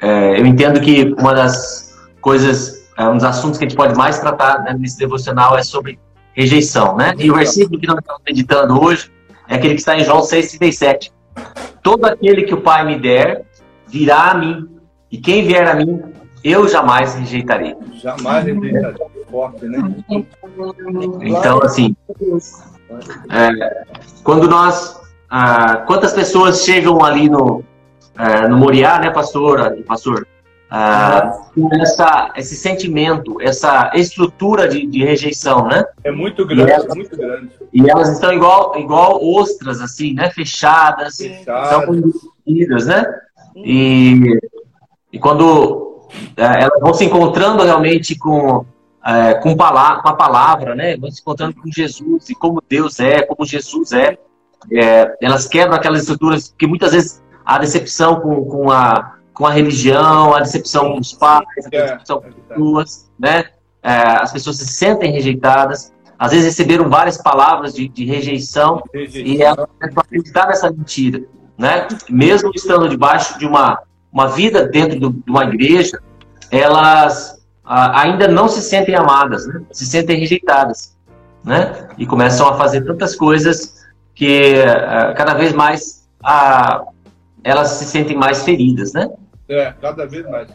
é, 0.00 0.40
eu 0.40 0.46
entendo 0.46 0.80
que 0.80 1.14
uma 1.18 1.34
das 1.34 1.94
coisas, 2.20 2.88
é, 2.96 3.08
um 3.08 3.14
dos 3.14 3.24
assuntos 3.24 3.58
que 3.58 3.64
a 3.64 3.68
gente 3.68 3.76
pode 3.76 3.96
mais 3.96 4.18
tratar 4.18 4.62
né, 4.62 4.76
nesse 4.78 4.98
devocional 4.98 5.56
é 5.56 5.62
sobre 5.62 5.98
rejeição, 6.34 6.96
né? 6.96 7.14
E 7.18 7.30
o 7.30 7.34
versículo 7.34 7.80
que 7.80 7.86
nós 7.86 7.98
estamos 7.98 8.22
meditando 8.26 8.82
hoje 8.82 9.10
é 9.48 9.54
aquele 9.54 9.74
que 9.74 9.80
está 9.80 9.96
em 9.96 10.04
João 10.04 10.20
6,37. 10.20 11.10
Todo 11.82 12.04
aquele 12.04 12.42
que 12.42 12.54
o 12.54 12.60
Pai 12.60 12.84
me 12.84 12.98
der, 12.98 13.44
virá 13.88 14.32
a 14.32 14.34
mim, 14.34 14.68
e 15.10 15.18
quem 15.18 15.46
vier 15.46 15.66
a 15.66 15.74
mim, 15.74 16.02
eu 16.44 16.68
jamais 16.68 17.14
rejeitarei. 17.14 17.74
Jamais 17.94 18.44
rejeitaria. 18.44 19.06
Forte, 19.30 19.64
né? 19.66 19.78
Então, 21.22 21.60
assim, 21.62 21.96
é, 23.30 23.84
quando 24.22 24.48
nós. 24.48 25.00
Ah, 25.28 25.78
quantas 25.86 26.12
pessoas 26.12 26.64
chegam 26.64 27.04
ali 27.04 27.28
no, 27.28 27.64
ah, 28.16 28.48
no 28.48 28.56
Moriá, 28.56 28.98
né, 28.98 29.10
pastor? 29.10 29.76
pastor 29.86 30.26
ah, 30.68 31.38
com 31.54 31.68
essa, 31.74 32.32
esse 32.36 32.56
sentimento, 32.56 33.40
essa 33.40 33.92
estrutura 33.94 34.68
de, 34.68 34.84
de 34.86 35.04
rejeição, 35.04 35.66
né? 35.66 35.84
É 36.02 36.10
muito 36.10 36.44
grande, 36.44 36.88
muito 36.88 37.16
grande. 37.16 37.50
E 37.72 37.88
elas 37.88 38.10
estão 38.10 38.32
igual, 38.32 38.76
igual 38.76 39.24
ostras, 39.24 39.80
assim, 39.80 40.12
né? 40.12 40.30
Fechadas, 40.30 41.16
são 41.16 41.28
Fechado. 41.28 41.86
conduzidas, 41.86 42.86
né? 42.86 43.04
E, 43.56 44.38
e 45.12 45.18
quando 45.18 46.08
eh, 46.36 46.62
elas 46.62 46.80
vão 46.80 46.92
se 46.92 47.04
encontrando 47.04 47.62
realmente 47.62 48.18
com, 48.18 48.66
eh, 49.06 49.34
com, 49.34 49.56
pala 49.56 50.02
com 50.02 50.08
a 50.08 50.14
palavra, 50.14 50.74
né? 50.74 50.96
Vão 50.96 51.10
se 51.10 51.20
encontrando 51.20 51.54
com 51.54 51.70
Jesus 51.70 52.28
e 52.28 52.34
como 52.34 52.62
Deus 52.68 52.98
é, 52.98 53.22
como 53.22 53.46
Jesus 53.46 53.92
é. 53.92 54.18
Eh, 54.72 55.16
elas 55.22 55.46
quebram 55.46 55.76
aquelas 55.76 56.00
estruturas 56.00 56.54
que 56.58 56.66
muitas 56.66 56.92
vezes 56.92 57.22
a 57.44 57.58
decepção 57.58 58.20
com, 58.20 58.44
com, 58.44 58.70
a, 58.70 59.14
com 59.32 59.46
a 59.46 59.50
religião, 59.52 60.34
a 60.34 60.40
decepção 60.40 60.92
com 60.92 61.00
os 61.00 61.12
pais, 61.12 61.44
a 61.64 61.68
É, 61.76 61.82
decepção 61.82 62.16
é 62.18 62.20
com 62.20 62.26
as 62.28 62.34
verdade. 62.34 62.48
pessoas, 62.48 63.10
né? 63.18 63.44
Eh, 63.82 64.16
as 64.20 64.32
pessoas 64.32 64.56
se 64.56 64.66
sentem 64.66 65.12
rejeitadas. 65.12 65.92
Às 66.18 66.30
vezes 66.32 66.46
receberam 66.46 66.88
várias 66.88 67.18
palavras 67.18 67.74
de, 67.74 67.88
de 67.88 68.04
rejeição 68.06 68.82
e 68.94 68.98
Rejeição. 68.98 69.46
ela 69.46 69.66
começou 69.78 70.00
a 70.00 70.02
acreditar 70.02 70.46
nessa 70.48 70.70
mentira, 70.70 71.22
né? 71.58 71.86
Mesmo 72.08 72.50
estando 72.54 72.88
debaixo 72.88 73.38
de 73.38 73.44
uma, 73.46 73.78
uma 74.10 74.26
vida 74.28 74.66
dentro 74.66 74.98
do, 74.98 75.10
de 75.12 75.30
uma 75.30 75.44
igreja, 75.44 76.00
elas 76.50 77.44
ah, 77.64 78.00
ainda 78.00 78.28
não 78.28 78.48
se 78.48 78.62
sentem 78.62 78.94
amadas, 78.94 79.46
né? 79.46 79.60
se 79.70 79.84
sentem 79.84 80.18
rejeitadas, 80.18 80.96
né? 81.44 81.86
E 81.98 82.06
começam 82.06 82.48
a 82.48 82.56
fazer 82.56 82.80
tantas 82.82 83.14
coisas 83.14 83.75
que 84.16 84.54
ah, 84.62 85.12
cada 85.14 85.34
vez 85.34 85.52
mais 85.52 86.08
ah, 86.24 86.84
elas 87.44 87.68
se 87.68 87.84
sentem 87.84 88.16
mais 88.16 88.42
feridas, 88.42 88.92
né? 88.92 89.08
É, 89.48 89.72
cada 89.80 90.04
vez 90.06 90.28
mais. 90.28 90.48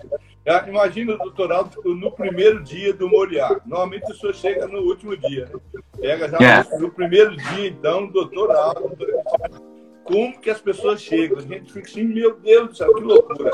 Imagina 0.68 1.14
o 1.14 1.18
doutorado 1.18 1.70
no 1.86 2.12
primeiro 2.12 2.64
dia 2.64 2.92
do 2.94 3.08
Moriá. 3.08 3.62
Normalmente 3.66 4.12
o 4.12 4.16
senhor 4.16 4.34
chega 4.34 4.68
no 4.68 4.80
último 4.80 5.16
dia. 5.16 5.50
Pega 6.00 6.28
já 6.28 6.38
yeah. 6.40 6.78
no 6.80 6.90
primeiro 6.90 7.38
dia, 7.38 7.68
então, 7.68 8.08
doutorado. 8.08 8.98
Como 10.04 10.40
que 10.40 10.50
as 10.50 10.62
pessoas 10.62 11.02
chegam? 11.02 11.38
A 11.38 11.42
gente 11.42 11.72
fica 11.72 11.88
assim, 11.88 12.04
meu 12.04 12.36
Deus 12.38 12.70
do 12.70 12.76
céu, 12.76 12.94
que 12.94 13.02
loucura 13.02 13.52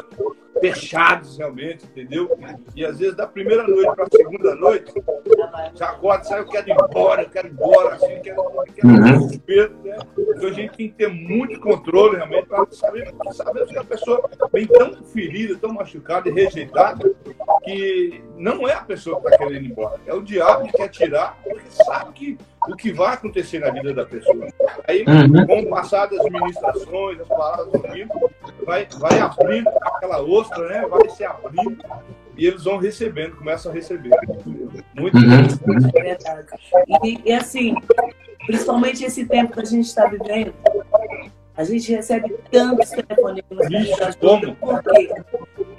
fechados 0.60 1.38
realmente, 1.38 1.86
entendeu? 1.86 2.38
E 2.76 2.86
às 2.86 3.00
vezes 3.00 3.16
da 3.16 3.28
primeira 3.28 3.68
noite 3.68 3.96
para 3.96 4.06
a 4.06 4.10
segunda 4.10 4.56
noite, 4.56 4.94
já 5.76 5.90
acorda, 5.90 6.24
sai, 6.24 6.40
eu 6.40 6.48
quero 6.48 6.70
ir 6.70 6.74
embora, 6.74 7.24
eu 7.24 7.30
quero 7.30 7.48
ir 7.48 7.52
embora, 7.52 7.96
assim, 7.96 8.20
quero, 8.22 8.44
quero 8.76 8.88
uhum. 8.88 9.00
né? 9.00 9.98
Então 10.18 10.50
a 10.50 10.54
gente 10.54 10.78
tem 10.78 10.90
que 10.90 10.96
ter 10.96 11.10
muito 11.10 11.60
controle 11.60 12.18
realmente 12.18 12.48
para 12.48 12.66
saber, 12.72 13.14
saber 13.32 13.66
que 13.68 13.78
a 13.78 13.84
pessoa 13.84 14.30
vem 14.52 14.68
tão 14.68 15.04
ferida, 15.06 15.58
tão 15.58 15.74
machucada 15.74 16.30
e 16.30 16.34
rejeitada, 16.34 17.14
que 17.64 18.24
não 18.36 18.68
é 18.68 18.74
a 18.74 18.84
pessoa 18.84 19.20
que 19.22 19.28
está 19.28 19.38
querendo 19.38 19.66
ir 19.66 19.72
embora, 19.72 20.00
é 20.06 20.14
o 20.14 20.22
diabo 20.22 20.68
que 20.68 20.74
quer 20.74 20.90
tirar, 20.90 21.38
porque 21.44 21.70
sabe 21.72 22.14
que 22.14 22.38
o 22.68 22.76
que 22.76 22.92
vai 22.92 23.14
acontecer 23.14 23.60
na 23.60 23.70
vida 23.70 23.94
da 23.94 24.06
pessoa. 24.06 24.48
Aí, 24.88 25.04
uhum. 25.08 25.46
com 25.46 25.60
o 25.62 25.70
passar 25.70 26.08
das 26.08 26.24
ministrações, 26.26 27.20
as 27.20 27.28
palavras 27.28 27.72
do 27.72 27.88
livro, 27.88 28.32
vai, 28.66 28.88
vai 29.00 29.20
abrindo 29.20 29.70
aquela 29.82 30.22
ostra, 30.22 30.68
né? 30.68 30.86
Vai 30.88 31.10
se 31.10 31.24
abrindo 31.24 31.78
e 32.38 32.46
eles 32.46 32.64
vão 32.64 32.78
recebendo, 32.78 33.36
começam 33.36 33.72
a 33.72 33.76
receber. 33.76 34.12
Muito 34.96 35.18
uhum. 35.18 35.90
É 35.96 36.02
verdade. 36.02 36.48
E, 37.04 37.22
e, 37.26 37.34
assim, 37.34 37.76
principalmente 38.46 39.04
esse 39.04 39.26
tempo 39.26 39.54
que 39.54 39.62
a 39.62 39.66
gente 39.66 39.86
está 39.86 40.06
vivendo, 40.06 40.54
a 41.56 41.64
gente 41.64 41.92
recebe 41.92 42.36
tantos 42.52 42.90
telefonemas. 42.92 43.72
Ixi, 43.72 44.18
como? 44.20 44.56
Por 44.56 44.84
quê? 44.84 45.10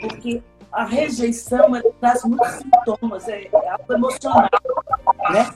Porque 0.00 0.42
a 0.72 0.84
rejeição 0.84 1.70
traz 2.00 2.24
muitos 2.24 2.48
sintomas, 2.48 3.28
é, 3.28 3.44
é 3.44 3.68
algo 3.70 3.92
emocional, 3.92 4.48
né? 5.30 5.50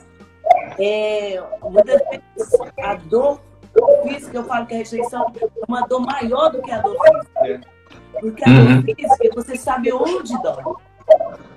É, 0.79 1.43
muitas 1.61 2.01
vezes 2.09 2.53
a 2.81 2.95
dor 2.95 3.41
física, 4.03 4.37
eu 4.37 4.43
falo 4.43 4.65
que 4.65 4.73
a 4.73 4.77
rejeição 4.77 5.33
é 5.41 5.49
uma 5.67 5.81
dor 5.87 6.01
maior 6.01 6.51
do 6.51 6.61
que 6.61 6.71
a 6.71 6.79
dor 6.79 6.95
física. 7.01 7.61
Porque 8.19 8.43
a 8.43 8.47
dor 8.47 8.67
uhum. 8.67 8.83
física, 8.83 9.29
você 9.35 9.57
sabe 9.57 9.93
onde 9.93 10.33
dói. 10.41 10.75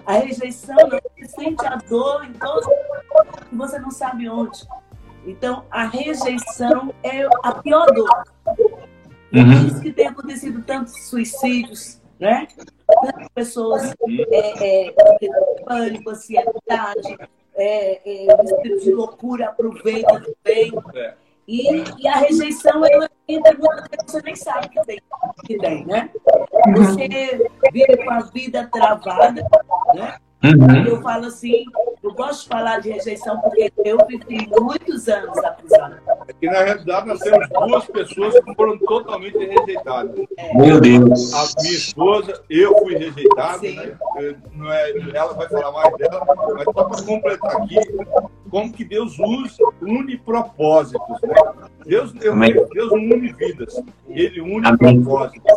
A 0.04 0.12
rejeição, 0.14 0.76
você 0.88 1.28
sente 1.28 1.66
a 1.66 1.76
dor 1.76 2.24
em 2.24 2.32
todo 2.32 2.68
e 3.52 3.56
você 3.56 3.78
não 3.78 3.90
sabe 3.90 4.28
onde. 4.28 4.66
Então, 5.26 5.64
a 5.70 5.86
rejeição 5.86 6.94
é 7.02 7.26
a 7.42 7.52
pior 7.52 7.86
dor. 7.92 8.24
Uhum. 9.32 9.44
Por 9.44 9.66
isso 9.66 9.80
que 9.80 9.92
tem 9.92 10.06
acontecido 10.06 10.62
tantos 10.62 11.08
suicídios, 11.08 12.00
né? 12.18 12.46
Tantas 13.02 13.28
pessoas 13.34 13.94
é, 14.30 14.86
é, 14.86 14.94
pânico, 15.64 16.10
ansiedade, 16.10 17.18
é, 17.56 18.00
é, 18.04 18.44
espírito 18.44 18.84
de 18.84 18.92
loucura 18.92 19.48
aproveita 19.48 20.22
também. 20.22 20.72
É. 20.94 21.14
E, 21.48 21.84
e, 21.98 22.08
a 22.08 22.16
rejeição, 22.16 22.84
ela 22.84 23.08
entra 23.28 23.56
muitas 23.56 23.88
vezes 23.88 24.04
você 24.06 24.22
nem 24.22 24.34
sabe 24.34 24.68
que 24.68 24.84
tem, 24.84 25.00
que 25.44 25.58
tem, 25.58 25.86
né? 25.86 26.10
Você 26.74 27.48
vive 27.72 27.96
com 28.04 28.10
a 28.10 28.20
vida 28.20 28.68
travada, 28.70 29.46
né? 29.94 30.16
Uhum. 30.44 30.86
Eu 30.86 31.02
falo 31.02 31.26
assim, 31.26 31.64
eu 32.02 32.12
gosto 32.14 32.42
de 32.42 32.48
falar 32.48 32.80
de 32.80 32.90
rejeição 32.90 33.40
porque 33.40 33.72
eu 33.84 33.98
vivi 34.06 34.48
muitos 34.60 35.08
anos 35.08 35.38
acusada. 35.38 36.02
É 36.28 36.32
que 36.32 36.46
na 36.46 36.64
realidade 36.64 37.06
nós 37.06 37.20
temos 37.20 37.48
duas 37.48 37.84
pessoas 37.86 38.40
que 38.40 38.54
foram 38.54 38.76
totalmente 38.78 39.38
rejeitadas. 39.38 40.16
Meu 40.54 40.80
Deus. 40.80 41.32
A 41.32 41.62
minha 41.62 41.74
esposa, 41.74 42.42
eu 42.50 42.76
fui 42.78 42.96
rejeitado, 42.96 43.62
né? 43.62 43.96
Não 44.52 44.72
é, 44.72 44.90
ela 45.14 45.32
vai 45.34 45.48
falar 45.48 45.72
mais 45.72 45.96
dela, 45.96 46.24
mas 46.26 46.64
só 46.64 46.72
para 46.72 47.02
completar 47.04 47.56
aqui, 47.56 47.76
como 48.50 48.72
que 48.72 48.84
Deus 48.84 49.16
usa, 49.18 49.62
une 49.82 50.16
propósitos. 50.18 51.20
Né? 51.22 51.34
Deus, 51.84 52.12
Deus 52.12 52.92
une 52.92 53.32
vidas, 53.32 53.80
Ele 54.08 54.40
une 54.40 54.66
Amém. 54.66 55.02
propósitos. 55.02 55.52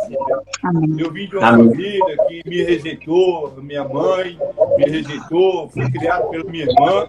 Amém. 0.62 1.00
Eu 1.00 1.12
vim 1.12 1.26
de 1.26 1.36
uma 1.36 1.48
Amém. 1.48 1.70
família 1.70 2.16
que 2.28 2.48
me 2.48 2.62
rejeitou, 2.62 3.52
minha 3.60 3.82
mãe 3.88 4.38
me 4.76 4.84
rejeitou, 4.84 5.68
fui 5.70 5.90
criado 5.90 6.30
pela 6.30 6.44
minha 6.44 6.64
irmã, 6.64 7.08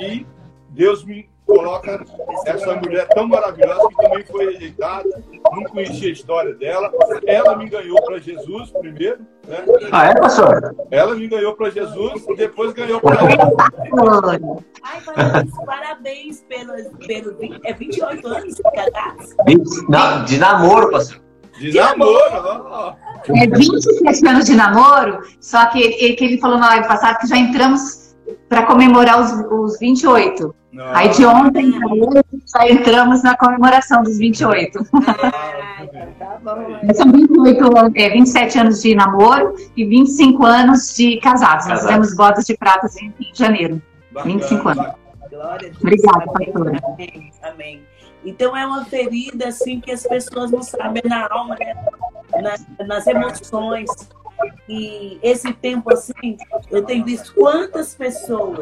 e 0.00 0.26
Deus 0.70 1.04
me 1.04 1.28
coloca 1.46 2.04
essa 2.44 2.74
mulher 2.74 3.06
tão 3.08 3.28
maravilhosa 3.28 3.88
que 3.88 3.96
também 3.96 4.24
foi 4.24 4.52
rejeitada, 4.52 5.08
não 5.52 5.62
conhecia 5.64 6.08
a 6.08 6.12
história 6.12 6.54
dela. 6.54 6.92
Ela 7.24 7.56
me 7.56 7.68
ganhou 7.68 8.02
para 8.02 8.18
Jesus 8.18 8.70
primeiro. 8.72 9.20
Né? 9.46 9.64
Ah, 9.92 10.06
é, 10.06 10.14
pastor? 10.14 10.74
Ela 10.90 11.14
me 11.14 11.28
ganhou 11.28 11.54
para 11.54 11.70
Jesus 11.70 12.26
e 12.28 12.36
depois 12.36 12.72
ganhou 12.72 13.00
para 13.00 13.22
mim. 13.22 13.36
Ai, 14.82 15.00
parabéns, 15.04 15.54
parabéns 15.64 16.44
pelos, 16.48 17.06
pelo, 17.06 17.36
é 17.64 17.72
28 17.72 18.26
anos 18.26 18.54
de 18.54 18.62
casados? 18.62 20.26
De 20.26 20.38
namoro, 20.38 20.90
pastor. 20.90 21.24
De, 21.58 21.70
de 21.70 21.78
namoro, 21.78 22.96
É 23.34 23.46
27 23.46 24.28
anos 24.28 24.44
de 24.44 24.54
namoro, 24.54 25.22
só 25.40 25.64
que 25.66 25.80
ele, 25.80 26.14
que 26.14 26.24
ele 26.24 26.38
falou 26.38 26.58
na 26.58 26.68
live 26.68 26.86
passada 26.86 27.18
que 27.18 27.26
já 27.26 27.38
entramos 27.38 28.05
para 28.48 28.64
comemorar 28.64 29.20
os, 29.20 29.32
os 29.50 29.78
28. 29.78 30.54
Não. 30.72 30.84
Aí 30.94 31.08
de 31.08 31.24
ontem 31.24 31.72
já 32.52 32.68
entramos 32.68 33.22
na 33.22 33.36
comemoração 33.36 34.02
dos 34.02 34.18
28. 34.18 34.78
Ah, 34.92 35.86
tá 36.18 36.38
bom. 36.42 36.78
São 36.94 37.10
28, 37.10 37.64
é, 37.94 38.10
27 38.10 38.58
anos 38.58 38.82
de 38.82 38.94
namoro 38.94 39.54
e 39.76 39.84
25 39.84 40.44
anos 40.44 40.94
de 40.94 41.18
casados. 41.20 41.66
Nós 41.66 41.80
fizemos 41.80 42.14
bodas 42.14 42.44
de 42.44 42.56
pratas 42.56 42.96
em, 42.96 43.12
em 43.20 43.34
janeiro. 43.34 43.80
Bacana, 44.12 44.34
25 44.34 44.68
anos. 44.68 44.86
Obrigada, 45.80 46.26
pastora. 46.26 46.80
Amém. 46.84 47.32
Amém. 47.42 47.82
Então 48.24 48.56
é 48.56 48.66
uma 48.66 48.84
ferida 48.84 49.48
assim 49.48 49.80
que 49.80 49.92
as 49.92 50.02
pessoas 50.02 50.50
não 50.50 50.62
sabem 50.62 51.02
na 51.04 51.28
alma, 51.30 51.56
né? 51.58 51.74
nas, 52.42 52.66
nas 52.86 53.06
emoções. 53.06 53.88
E 54.68 55.18
esse 55.22 55.52
tempo 55.52 55.92
assim, 55.92 56.36
eu 56.70 56.84
tenho 56.84 57.04
visto 57.04 57.34
quantas 57.34 57.94
pessoas 57.94 58.58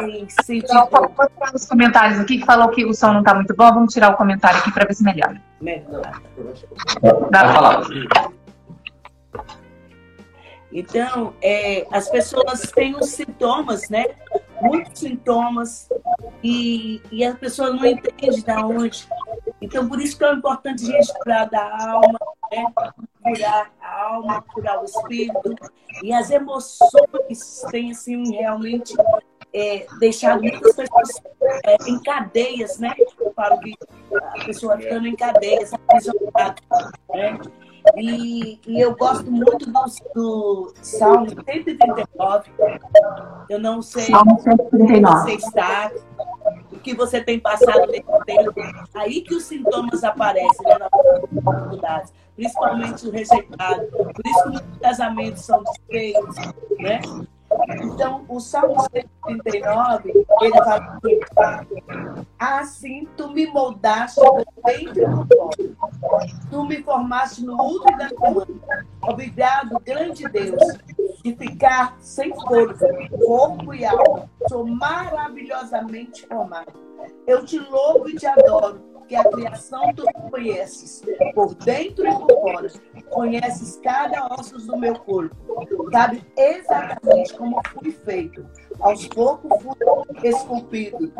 têm 0.00 0.28
sentido. 0.28 0.88
Vou 0.90 1.28
tirar 1.28 1.54
os 1.54 1.66
comentários 1.66 2.20
aqui 2.20 2.38
que 2.38 2.46
falou 2.46 2.68
que 2.70 2.84
o 2.84 2.92
som 2.92 3.12
não 3.12 3.20
está 3.20 3.34
muito 3.34 3.54
bom. 3.54 3.72
Vamos 3.72 3.92
tirar 3.92 4.12
o 4.12 4.16
comentário 4.16 4.58
aqui 4.58 4.72
para 4.72 4.86
ver 4.86 4.94
se 4.94 5.04
melhora. 5.04 5.40
Melhor. 5.60 6.20
Dá 7.30 7.40
para 7.44 7.54
falar. 7.54 7.82
Então, 10.72 11.34
é, 11.42 11.86
as 11.90 12.08
pessoas 12.08 12.60
têm 12.72 12.94
os 12.94 13.10
sintomas, 13.10 13.88
né? 13.88 14.06
Muitos 14.62 15.00
sintomas, 15.00 15.88
e, 16.42 17.02
e 17.10 17.24
as 17.24 17.36
pessoas 17.38 17.74
não 17.74 17.84
entendem 17.84 18.42
de 18.42 18.52
onde. 18.52 19.08
Então, 19.60 19.88
por 19.88 20.00
isso 20.00 20.16
que 20.16 20.24
é 20.24 20.32
importante 20.32 20.84
a 20.84 20.86
gente 20.86 21.12
alma, 21.54 22.18
né? 22.52 22.64
Curar 23.34 23.72
a 23.80 24.02
alma, 24.04 24.42
curar 24.42 24.80
o 24.80 24.84
espírito. 24.84 25.54
E 26.02 26.12
as 26.12 26.30
emoções 26.30 27.62
têm, 27.70 27.90
assim, 27.90 28.36
realmente 28.36 28.94
é, 29.52 29.86
deixado 29.98 30.42
muitas 30.42 30.74
pessoas 30.74 31.22
é, 31.64 31.76
em 31.88 32.00
cadeias, 32.02 32.78
né? 32.78 32.94
Eu 33.18 33.32
falo 33.32 33.58
que 33.60 33.74
a 34.12 34.44
pessoa 34.44 34.78
ficando 34.78 35.06
em 35.06 35.16
cadeias, 35.16 35.72
aprisionada, 35.72 36.56
né? 37.10 37.38
E, 37.96 38.60
e 38.66 38.80
eu 38.80 38.94
gosto 38.94 39.30
muito 39.30 39.66
do, 39.66 39.84
do 40.14 40.72
Salmo 40.82 41.28
139. 41.28 42.50
Eu 43.48 43.58
não 43.58 43.82
sei 43.82 44.04
Salmo 44.04 44.38
139. 44.40 45.22
você 45.22 45.34
está, 45.34 45.90
que 46.82 46.94
você 46.94 47.22
tem 47.22 47.38
passado 47.38 47.86
nesse 47.86 48.24
tempo. 48.24 48.54
Aí 48.94 49.22
que 49.22 49.34
os 49.34 49.44
sintomas 49.44 50.02
aparecem 50.04 50.66
né, 50.66 50.88
dificuldades, 51.32 52.12
principalmente 52.36 53.06
o 53.06 53.10
rejeitado. 53.10 53.86
Por 53.86 54.26
isso 54.26 54.50
que 54.50 54.56
os 54.56 54.78
casamentos 54.80 55.42
são 55.42 55.62
desfeitos, 55.62 56.36
né? 56.78 57.00
Então, 57.82 58.24
o 58.28 58.38
Salmo 58.38 58.76
139, 58.80 60.26
ele 60.40 60.58
fala 60.64 60.98
assim, 61.36 62.30
assim 62.38 63.08
tu 63.16 63.30
me 63.30 63.46
moldaste 63.46 64.20
no 64.20 64.44
ventre 64.64 65.06
do 65.06 65.26
povo, 65.26 65.50
tu 66.50 66.64
me 66.64 66.82
formaste 66.82 67.44
no 67.44 67.54
útero 67.60 67.98
da 67.98 68.08
tua 68.08 68.46
Obrigado, 69.02 69.80
grande 69.80 70.28
Deus, 70.28 70.62
de 71.24 71.34
ficar 71.34 71.96
sem 71.98 72.32
força, 72.34 72.86
corpo 73.24 73.74
e 73.74 73.84
alma. 73.84 74.30
Sou 74.48 74.66
maravilhosamente 74.66 76.26
formado. 76.26 76.72
Eu 77.26 77.44
te 77.44 77.58
louvo 77.58 78.08
e 78.08 78.14
te 78.14 78.26
adoro 78.26 78.89
porque 79.10 79.16
a 79.16 79.24
criação 79.24 79.92
tu 79.94 80.04
conheces, 80.30 81.02
por 81.34 81.54
dentro 81.56 82.06
e 82.06 82.14
por 82.14 82.28
fora. 82.40 82.68
Conheces 83.10 83.80
cada 83.82 84.28
osso 84.34 84.58
do 84.58 84.76
meu 84.76 84.94
corpo. 84.94 85.36
Sabe 85.90 86.22
exatamente 86.36 87.34
como 87.34 87.60
fui 87.72 87.90
feito. 87.90 88.46
Aos 88.78 89.08
poucos 89.08 89.50
fui 89.62 90.28
esculpido. 90.28 91.12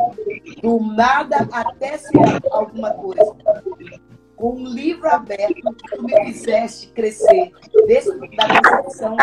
Do 0.61 0.79
nada 0.79 1.47
até 1.51 1.97
ser 1.97 2.17
alguma 2.51 2.93
coisa 2.93 3.35
com 4.37 4.55
um 4.55 4.65
livro 4.65 5.07
aberto, 5.07 5.75
tu 5.91 6.03
me 6.03 6.25
fizeste 6.25 6.87
crescer, 6.93 7.51
desde 7.85 8.09
a 8.09 8.81
concepção 8.81 9.15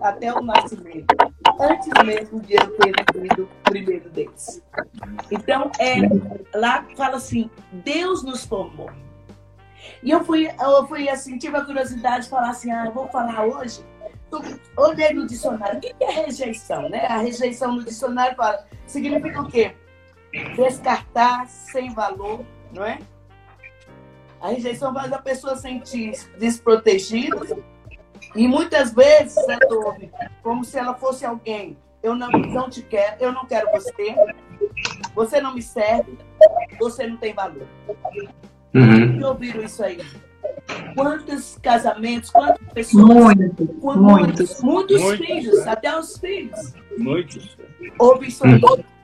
até 0.00 0.32
o 0.32 0.40
nascimento, 0.40 1.14
antes 1.60 1.88
mesmo 2.04 2.40
de 2.40 2.54
eu 2.54 2.76
ter 2.76 2.92
vivido 3.12 3.44
o 3.44 3.70
primeiro 3.70 4.10
deles. 4.10 4.62
Então, 5.30 5.70
é, 5.78 5.96
lá 6.56 6.86
fala 6.96 7.16
assim, 7.16 7.50
Deus 7.72 8.22
nos 8.22 8.44
formou. 8.44 8.90
E 10.02 10.10
eu 10.10 10.24
fui, 10.24 10.48
eu 10.48 10.86
fui 10.86 11.08
assim, 11.08 11.38
tive 11.38 11.56
a 11.56 11.64
curiosidade 11.64 12.24
de 12.24 12.30
falar 12.30 12.50
assim, 12.50 12.70
ah, 12.70 12.90
vou 12.90 13.08
falar 13.08 13.44
hoje. 13.44 13.84
Olhei 14.76 15.12
no 15.12 15.26
dicionário, 15.26 15.78
o 15.78 15.80
que 15.80 15.94
é 16.00 16.10
rejeição? 16.10 16.88
Né? 16.88 17.04
A 17.06 17.18
rejeição 17.18 17.72
no 17.72 17.84
dicionário 17.84 18.34
fala, 18.36 18.66
significa 18.86 19.42
o 19.42 19.48
quê? 19.48 19.74
Descartar 20.56 21.46
sem 21.46 21.92
valor, 21.92 22.44
não 22.72 22.84
é? 22.84 22.98
A 24.40 24.48
rejeição 24.48 24.92
faz 24.94 25.12
a 25.12 25.18
pessoa 25.18 25.54
sentir 25.54 26.12
desprotegida 26.38 27.62
e 28.34 28.48
muitas 28.48 28.92
vezes, 28.92 29.36
Tobi, 29.68 30.10
como 30.42 30.64
se 30.64 30.78
ela 30.78 30.94
fosse 30.94 31.24
alguém. 31.24 31.76
Eu 32.02 32.16
não, 32.16 32.28
não 32.30 32.68
te 32.68 32.82
quero, 32.82 33.16
eu 33.20 33.32
não 33.32 33.46
quero 33.46 33.70
você, 33.70 34.14
você 35.14 35.40
não 35.40 35.54
me 35.54 35.62
serve, 35.62 36.18
você 36.78 37.06
não 37.06 37.16
tem 37.16 37.32
valor. 37.32 37.66
Uhum. 38.74 39.20
E 39.20 39.24
ouviram 39.24 39.62
isso 39.62 39.84
aí? 39.84 40.00
Quantos 40.96 41.58
casamentos, 41.62 42.30
quantas 42.30 42.66
pessoas? 42.72 43.04
Muitos, 43.04 43.68
muitos. 43.80 44.62
Muitos, 44.62 44.62
muitos 44.62 45.12
filhos, 45.18 45.66
até 45.66 45.96
os 45.96 46.16
filhos. 46.18 46.74
Muitos. 46.98 47.56
Ouve 47.98 48.28
isso 48.28 48.44
aí. 48.44 48.60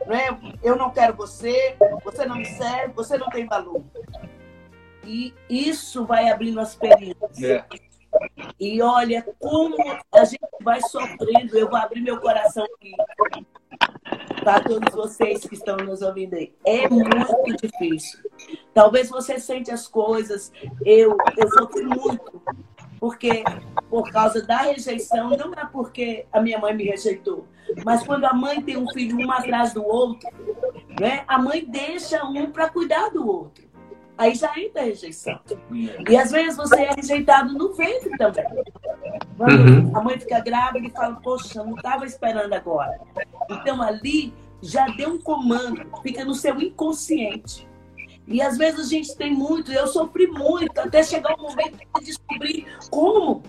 Né? 0.07 0.57
Eu 0.63 0.75
não 0.77 0.91
quero 0.91 1.15
você, 1.15 1.77
você 2.05 2.27
não 2.27 2.37
me 2.37 2.47
serve, 2.47 2.95
você 2.95 3.17
não 3.17 3.29
tem 3.29 3.47
valor. 3.47 3.83
E 5.05 5.33
isso 5.49 6.05
vai 6.05 6.29
abrindo 6.29 6.59
as 6.61 6.75
feridas. 6.75 7.43
É. 7.43 7.65
E 8.59 8.81
olha 8.83 9.27
como 9.39 9.77
a 10.13 10.25
gente 10.25 10.49
vai 10.63 10.81
sofrendo. 10.83 11.57
Eu 11.57 11.69
vou 11.69 11.79
abrir 11.79 12.01
meu 12.01 12.21
coração 12.21 12.65
aqui 12.65 12.93
para 14.43 14.61
todos 14.61 14.95
vocês 14.95 15.45
que 15.47 15.55
estão 15.55 15.77
nos 15.77 16.03
ouvindo 16.03 16.35
aí. 16.35 16.53
É 16.65 16.89
muito 16.89 17.57
difícil. 17.61 18.19
Talvez 18.73 19.09
você 19.11 19.39
sente 19.39 19.71
as 19.71 19.87
coisas. 19.87 20.53
Eu, 20.85 21.17
eu 21.37 21.51
sofri 21.51 21.85
muito. 21.85 22.43
Porque, 22.99 23.45
por 23.89 24.11
causa 24.11 24.43
da 24.43 24.59
rejeição, 24.59 25.31
não 25.31 25.53
é 25.53 25.65
porque 25.67 26.27
a 26.33 26.41
minha 26.41 26.59
mãe 26.59 26.75
me 26.75 26.83
rejeitou, 26.83 27.47
mas 27.85 28.03
quando 28.05 28.25
a 28.25 28.33
mãe 28.33 28.61
tem 28.61 28.77
um 28.77 28.89
filho 28.93 29.17
um 29.19 29.31
atrás 29.31 29.73
do 29.73 29.85
outro, 29.85 30.29
né, 31.01 31.23
a 31.29 31.39
mãe 31.39 31.65
deixa 31.65 32.25
um 32.25 32.51
para 32.51 32.69
cuidar 32.69 33.11
do 33.11 33.25
outro 33.25 33.68
aí 34.19 34.35
já 34.35 34.53
entra 34.59 34.83
a 34.83 34.85
rejeição. 34.85 35.39
E 36.09 36.17
às 36.17 36.33
vezes 36.33 36.57
você 36.57 36.83
é 36.83 36.93
rejeitado 36.93 37.55
no 37.55 37.73
ventre 37.73 38.11
também. 38.19 38.45
Uhum. 39.39 39.97
A 39.97 40.03
mãe 40.03 40.19
fica 40.19 40.41
grávida 40.41 40.89
e 40.89 40.91
fala, 40.91 41.15
poxa, 41.23 41.63
não 41.63 41.77
estava 41.77 42.05
esperando 42.05 42.53
agora. 42.53 43.01
Então 43.49 43.81
ali 43.81 44.35
já 44.61 44.87
deu 44.89 45.11
um 45.11 45.21
comando, 45.21 45.87
fica 46.03 46.25
no 46.25 46.35
seu 46.35 46.61
inconsciente. 46.61 47.67
E 48.27 48.43
às 48.43 48.59
vezes 48.59 48.81
a 48.81 48.89
gente 48.89 49.17
tem 49.17 49.33
muito, 49.33 49.73
eu 49.73 49.87
sofri 49.87 50.27
muito, 50.27 50.79
até 50.79 51.03
chegar 51.03 51.35
o 51.35 51.43
momento 51.43 51.79
de 51.79 52.05
descobrir 52.05 52.67
como 52.91 53.43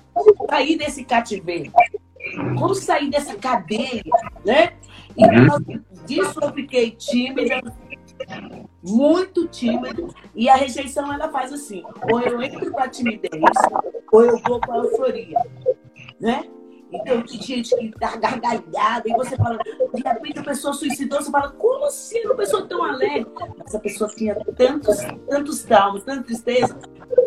sair 0.49 0.77
desse 0.77 1.03
cativeiro, 1.03 1.71
como 2.57 2.73
sair 2.75 3.09
dessa 3.09 3.35
cadeia, 3.35 4.01
né? 4.45 4.73
E 5.17 5.25
uhum. 5.25 5.84
disso 6.05 6.39
eu 6.41 6.53
fiquei 6.53 6.91
tímida, 6.91 7.60
muito 8.89 9.47
tímido 9.47 10.13
e 10.36 10.49
a 10.49 10.56
rejeição 10.56 11.12
ela 11.13 11.30
faz 11.30 11.54
assim, 11.54 11.84
ou 12.12 12.19
eu 12.21 12.41
entro 12.41 12.71
com 12.71 12.80
a 12.80 12.88
timidez, 12.88 13.41
ou 14.12 14.25
eu 14.25 14.38
vou 14.39 14.60
com 14.60 14.73
a 14.73 14.78
euforia, 14.78 15.38
né? 16.19 16.43
Então 16.91 17.21
tem 17.21 17.39
gente 17.39 17.75
que 17.75 17.91
tá 17.99 18.15
gargalhada 18.15 19.08
e 19.08 19.13
você 19.13 19.36
fala, 19.36 19.60
de 19.93 20.02
repente 20.02 20.39
a 20.39 20.43
pessoa 20.43 20.73
suicidou, 20.73 21.21
você 21.21 21.30
fala, 21.30 21.52
como 21.52 21.86
assim 21.86 22.25
uma 22.25 22.36
pessoa 22.36 22.65
tão 22.65 22.84
alegre? 22.84 23.28
Essa 23.63 23.80
pessoa 23.80 24.10
tinha 24.10 24.36
tantos, 24.58 24.97
tantos 25.30 25.63
traumas, 25.63 26.04
tanta 26.04 26.23
tristeza, 26.23 26.75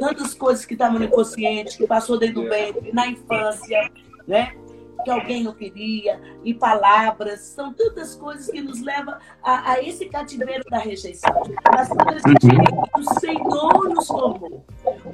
tantas 0.00 0.34
coisas 0.34 0.64
que 0.64 0.74
estavam 0.74 0.98
no 0.98 1.04
inconsciente, 1.04 1.78
que 1.78 1.86
passou 1.86 2.18
dentro 2.18 2.42
do 2.42 2.48
ventre, 2.48 2.92
na 2.92 3.06
infância, 3.06 3.88
né? 4.26 4.52
Que 5.02 5.10
alguém 5.10 5.42
não 5.42 5.52
queria, 5.52 6.20
e 6.44 6.54
palavras, 6.54 7.40
são 7.40 7.72
tantas 7.72 8.14
coisas 8.14 8.50
que 8.50 8.60
nos 8.60 8.80
levam 8.80 9.16
a, 9.42 9.72
a 9.72 9.82
esse 9.82 10.06
cativeiro 10.06 10.64
da 10.70 10.78
rejeição. 10.78 11.32
Mas 11.74 11.88
quando 11.88 12.08
a 12.08 12.28
gente 12.28 12.46
uhum. 12.46 12.82
o 12.98 13.20
Senhor 13.20 13.88
nos 13.88 14.06
formou, 14.06 14.64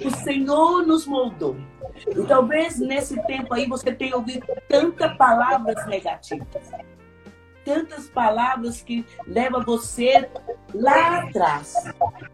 o 0.05 0.11
Senhor 0.22 0.87
nos 0.87 1.07
moldou. 1.07 1.57
E 2.07 2.27
talvez 2.27 2.79
nesse 2.79 3.20
tempo 3.27 3.53
aí 3.55 3.66
você 3.66 3.92
tenha 3.92 4.16
ouvido 4.16 4.46
tantas 4.68 5.16
palavras 5.16 5.87
negativas, 5.87 6.46
tantas 7.64 8.09
palavras 8.09 8.81
que 8.81 9.05
levam 9.27 9.62
você 9.62 10.29
lá 10.74 11.20
atrás. 11.20 11.74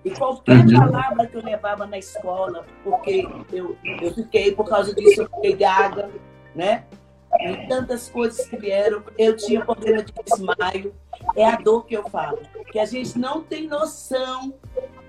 E 0.04 0.10
qualquer 0.10 0.64
uhum. 0.64 0.78
palavra 0.78 1.26
que 1.26 1.36
eu 1.36 1.42
levava 1.42 1.86
na 1.86 1.98
escola, 1.98 2.64
porque 2.82 3.26
eu, 3.52 3.76
eu 4.00 4.14
fiquei, 4.14 4.52
por 4.52 4.68
causa 4.68 4.94
disso, 4.94 5.22
eu 5.22 5.30
fiquei 5.30 5.56
gaga, 5.56 6.10
né? 6.54 6.84
E 7.40 7.66
tantas 7.68 8.08
coisas 8.08 8.46
que 8.46 8.56
vieram. 8.56 9.02
Eu 9.18 9.36
tinha 9.36 9.64
problema 9.64 10.02
de 10.02 10.12
desmaio. 10.12 10.94
É 11.36 11.46
a 11.46 11.56
dor 11.56 11.86
que 11.86 11.96
eu 11.96 12.08
falo. 12.08 12.38
Que 12.70 12.78
a 12.78 12.84
gente 12.84 13.18
não 13.18 13.42
tem 13.42 13.66
noção 13.66 14.54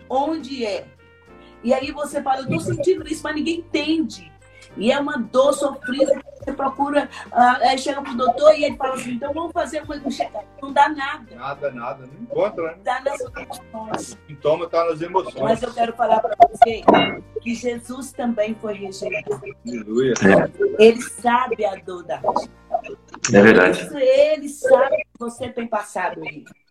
onde 0.09 0.65
é. 0.65 0.85
E 1.63 1.73
aí 1.73 1.91
você 1.91 2.21
fala, 2.21 2.41
eu 2.41 2.43
estou 2.43 2.59
sentindo 2.59 3.07
isso, 3.07 3.23
mas 3.23 3.35
ninguém 3.35 3.59
entende. 3.59 4.31
E 4.77 4.91
é 4.91 4.99
uma 4.99 5.17
dor 5.17 5.53
sofrida. 5.53 6.21
Você 6.37 6.53
procura, 6.53 7.09
uh, 7.27 7.63
aí 7.63 7.77
chega 7.77 8.01
pro 8.01 8.15
doutor 8.15 8.53
e 8.53 8.65
ele 8.65 8.77
fala 8.77 8.93
assim: 8.93 9.13
então 9.13 9.33
vamos 9.33 9.51
fazer 9.51 9.81
uma. 9.81 9.95
Não 10.61 10.71
dá 10.71 10.89
nada. 10.89 11.35
Nada, 11.35 11.71
nada. 11.71 12.05
Não 12.05 12.21
encontra, 12.21 12.63
né? 12.63 12.77
Dá 12.83 13.01
nas 13.01 13.19
emoções. 13.21 14.13
O 14.13 14.27
sintoma 14.27 14.65
está 14.65 14.85
nas 14.85 15.01
emoções. 15.01 15.41
Mas 15.41 15.63
eu 15.63 15.73
quero 15.73 15.93
falar 15.93 16.19
para 16.19 16.35
você 16.47 16.83
que 17.41 17.55
Jesus 17.55 18.11
também 18.11 18.55
foi 18.55 18.73
rejeitado. 18.73 19.41
Aleluia. 19.67 20.13
É. 20.21 20.83
Ele 20.83 21.01
sabe 21.01 21.65
a 21.65 21.75
dor 21.75 22.03
da 22.03 22.21
É 23.33 23.41
verdade. 23.41 23.89
Ele 23.95 24.49
sabe 24.49 24.97
que 24.97 25.19
você 25.19 25.49
tem 25.49 25.67
passado 25.67 26.23
isso. 26.25 26.64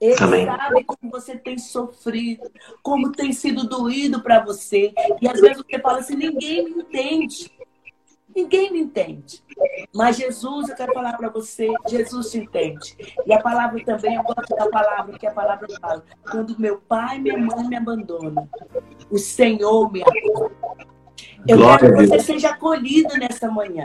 Ele 0.00 0.16
Amém. 0.18 0.46
sabe 0.46 0.84
como 0.84 1.12
você 1.12 1.36
tem 1.36 1.58
sofrido, 1.58 2.50
como 2.82 3.12
tem 3.12 3.32
sido 3.32 3.68
doído 3.68 4.22
para 4.22 4.42
você. 4.42 4.92
E 5.20 5.28
às 5.28 5.40
vezes 5.40 5.58
você 5.58 5.78
fala 5.78 5.98
assim: 5.98 6.16
ninguém 6.16 6.64
me 6.64 6.80
entende. 6.82 7.50
Ninguém 8.34 8.72
me 8.72 8.80
entende. 8.80 9.42
Mas 9.92 10.16
Jesus, 10.16 10.68
eu 10.68 10.76
quero 10.76 10.94
falar 10.94 11.16
para 11.16 11.28
você, 11.28 11.68
Jesus 11.88 12.30
te 12.30 12.38
entende. 12.38 12.96
E 13.26 13.32
a 13.32 13.42
palavra 13.42 13.84
também, 13.84 14.14
eu 14.14 14.22
gosto 14.22 14.54
da 14.56 14.68
palavra, 14.68 15.18
que 15.18 15.26
a 15.26 15.32
palavra 15.32 15.66
fala. 15.80 16.04
Quando 16.30 16.58
meu 16.58 16.78
pai 16.78 17.16
e 17.16 17.20
minha 17.20 17.38
mãe 17.38 17.68
me 17.68 17.76
abandonam, 17.76 18.48
o 19.10 19.18
Senhor 19.18 19.92
me 19.92 20.02
abandona. 20.02 20.54
Eu 21.46 21.56
Glória 21.56 21.78
quero 21.80 21.96
que 21.96 22.06
você 22.06 22.20
seja 22.20 22.50
acolhido 22.50 23.16
nessa 23.16 23.50
manhã. 23.50 23.84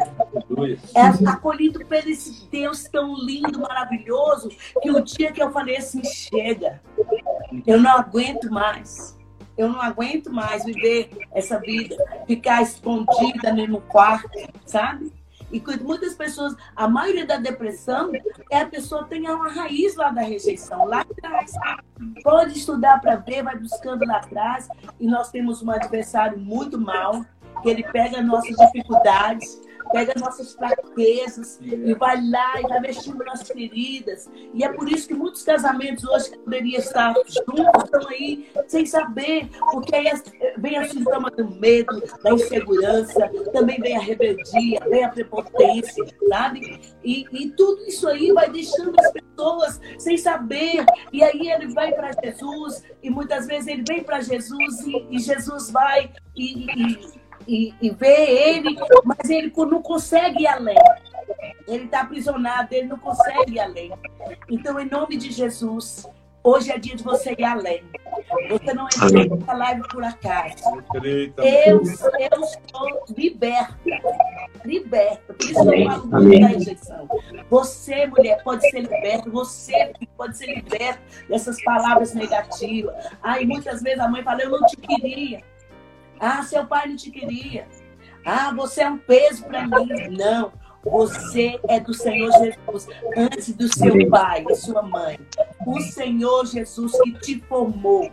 É 0.95 1.29
acolhido 1.29 1.85
por 1.85 1.93
esse 1.93 2.47
Deus 2.49 2.83
tão 2.85 3.15
lindo, 3.15 3.59
maravilhoso, 3.59 4.49
que 4.81 4.91
o 4.91 5.01
dia 5.01 5.31
que 5.31 5.41
eu 5.41 5.51
falei 5.51 5.77
assim, 5.77 6.03
chega, 6.03 6.81
eu 7.65 7.79
não 7.81 7.91
aguento 7.91 8.49
mais. 8.49 9.15
Eu 9.57 9.69
não 9.69 9.81
aguento 9.81 10.31
mais 10.33 10.65
viver 10.65 11.09
essa 11.33 11.57
vida, 11.59 11.95
ficar 12.27 12.61
escondida 12.61 13.53
no 13.53 13.79
quarto, 13.81 14.37
sabe? 14.65 15.11
E 15.51 15.63
muitas 15.81 16.15
pessoas, 16.15 16.55
a 16.75 16.87
maioria 16.87 17.25
da 17.25 17.37
depressão 17.37 18.11
é 18.51 18.59
a 18.59 18.65
pessoa 18.65 19.05
tem 19.05 19.21
uma 19.21 19.49
raiz 19.49 19.95
lá 19.95 20.09
da 20.09 20.21
rejeição, 20.21 20.85
lá 20.85 21.01
atrás. 21.01 21.53
Pode 22.23 22.57
estudar 22.57 22.99
para 22.99 23.15
ver, 23.17 23.43
vai 23.43 23.57
buscando 23.57 24.05
lá 24.05 24.17
atrás. 24.17 24.67
E 24.99 25.07
nós 25.07 25.29
temos 25.29 25.61
um 25.61 25.71
adversário 25.71 26.37
muito 26.37 26.77
mal, 26.79 27.25
que 27.61 27.69
ele 27.69 27.83
pega 27.83 28.21
nossas 28.21 28.55
dificuldades, 28.57 29.61
pega 29.91 30.13
nossas 30.19 30.53
fraquezas 30.53 31.59
e 31.61 31.93
vai 31.95 32.21
lá 32.29 32.59
e 32.59 32.63
vai 32.63 32.79
mexendo 32.79 33.23
nas 33.23 33.47
feridas. 33.47 34.29
E 34.53 34.63
é 34.63 34.71
por 34.71 34.89
isso 34.89 35.07
que 35.07 35.13
muitos 35.13 35.43
casamentos 35.43 36.03
hoje 36.05 36.31
que 36.31 36.37
poderiam 36.39 36.79
estar 36.79 37.13
juntos 37.13 37.83
estão 37.83 38.07
aí 38.09 38.49
sem 38.67 38.85
saber, 38.85 39.49
porque 39.71 39.95
aí 39.95 40.11
vem 40.57 40.77
a 40.77 40.87
sintoma 40.87 41.29
do 41.31 41.49
medo, 41.59 42.01
da 42.23 42.31
insegurança, 42.31 43.29
também 43.51 43.79
vem 43.79 43.97
a 43.97 44.01
rebeldia, 44.01 44.79
vem 44.89 45.03
a 45.03 45.09
prepotência, 45.09 46.05
sabe? 46.29 46.81
E, 47.03 47.25
e 47.31 47.51
tudo 47.51 47.81
isso 47.87 48.07
aí 48.07 48.31
vai 48.31 48.49
deixando 48.49 48.93
as 48.99 49.11
pessoas 49.11 49.81
sem 49.99 50.17
saber. 50.17 50.85
E 51.11 51.23
aí 51.23 51.49
ele 51.49 51.73
vai 51.73 51.91
para 51.93 52.11
Jesus, 52.23 52.83
e 53.01 53.09
muitas 53.09 53.47
vezes 53.47 53.67
ele 53.67 53.83
vem 53.87 54.03
para 54.03 54.21
Jesus 54.21 54.79
e, 54.81 55.07
e, 55.09 55.19
Jesus 55.19 55.69
vai 55.69 56.11
e, 56.35 56.65
e, 56.65 57.24
e, 57.47 57.89
vê 57.91 58.25
ele, 58.49 58.75
mas 59.03 59.29
ele 59.29 59.51
não 59.55 59.81
consegue 59.81 60.43
ir 60.43 60.47
além. 60.47 60.77
Ele 61.67 61.85
está 61.85 62.01
aprisionado, 62.01 62.73
ele 62.73 62.87
não 62.87 62.97
consegue 62.97 63.53
ir 63.53 63.59
além. 63.59 63.91
Então, 64.49 64.79
em 64.79 64.89
nome 64.89 65.17
de 65.17 65.31
Jesus, 65.31 66.07
Hoje 66.45 66.71
é 66.71 66.77
dia 66.77 66.95
de 66.95 67.03
você 67.03 67.35
ir 67.35 67.43
além. 67.43 67.83
Você 68.51 68.71
não 68.71 68.85
entrou 68.85 69.39
nessa 69.39 69.53
live 69.53 69.81
por 69.89 70.03
acaso. 70.03 70.83
Eu, 70.93 71.81
eu 72.19 72.41
estou 72.43 73.03
liberta. 73.17 73.75
Liberta. 74.63 75.33
Por 75.33 75.43
isso 75.43 75.73
eu 75.73 75.89
falo 75.89 76.05
muito 76.05 76.39
da 76.39 76.47
rejeição. 76.47 77.09
Você, 77.49 78.05
mulher, 78.05 78.43
pode 78.43 78.69
ser 78.69 78.81
liberta. 78.81 79.27
Você 79.27 79.91
pode 80.15 80.37
ser 80.37 80.53
liberta 80.53 81.01
dessas 81.27 81.63
palavras 81.63 82.13
negativas. 82.13 82.93
Aí 83.23 83.43
muitas 83.43 83.81
vezes 83.81 83.99
a 83.99 84.07
mãe 84.07 84.21
fala, 84.21 84.43
eu 84.43 84.51
não 84.51 84.63
te 84.67 84.77
queria. 84.77 85.41
Ah, 86.19 86.43
seu 86.43 86.65
pai 86.65 86.87
não 86.87 86.95
te 86.95 87.11
queria. 87.11 87.67
Ah, 88.25 88.51
você 88.53 88.81
é 88.81 88.89
um 88.89 88.97
peso 88.97 89.45
para 89.45 89.67
mim. 89.67 89.87
Não. 90.17 90.51
Você 90.85 91.59
é 91.67 91.79
do 91.79 91.95
Senhor 91.95 92.31
Jesus 92.31 92.87
antes 93.17 93.51
do 93.55 93.67
seu 93.75 94.07
pai 94.07 94.45
e 94.47 94.55
sua 94.55 94.83
mãe. 94.83 95.19
O 95.65 95.79
Senhor 95.79 96.45
Jesus 96.45 96.91
que 97.01 97.11
te 97.13 97.39
formou, 97.41 98.07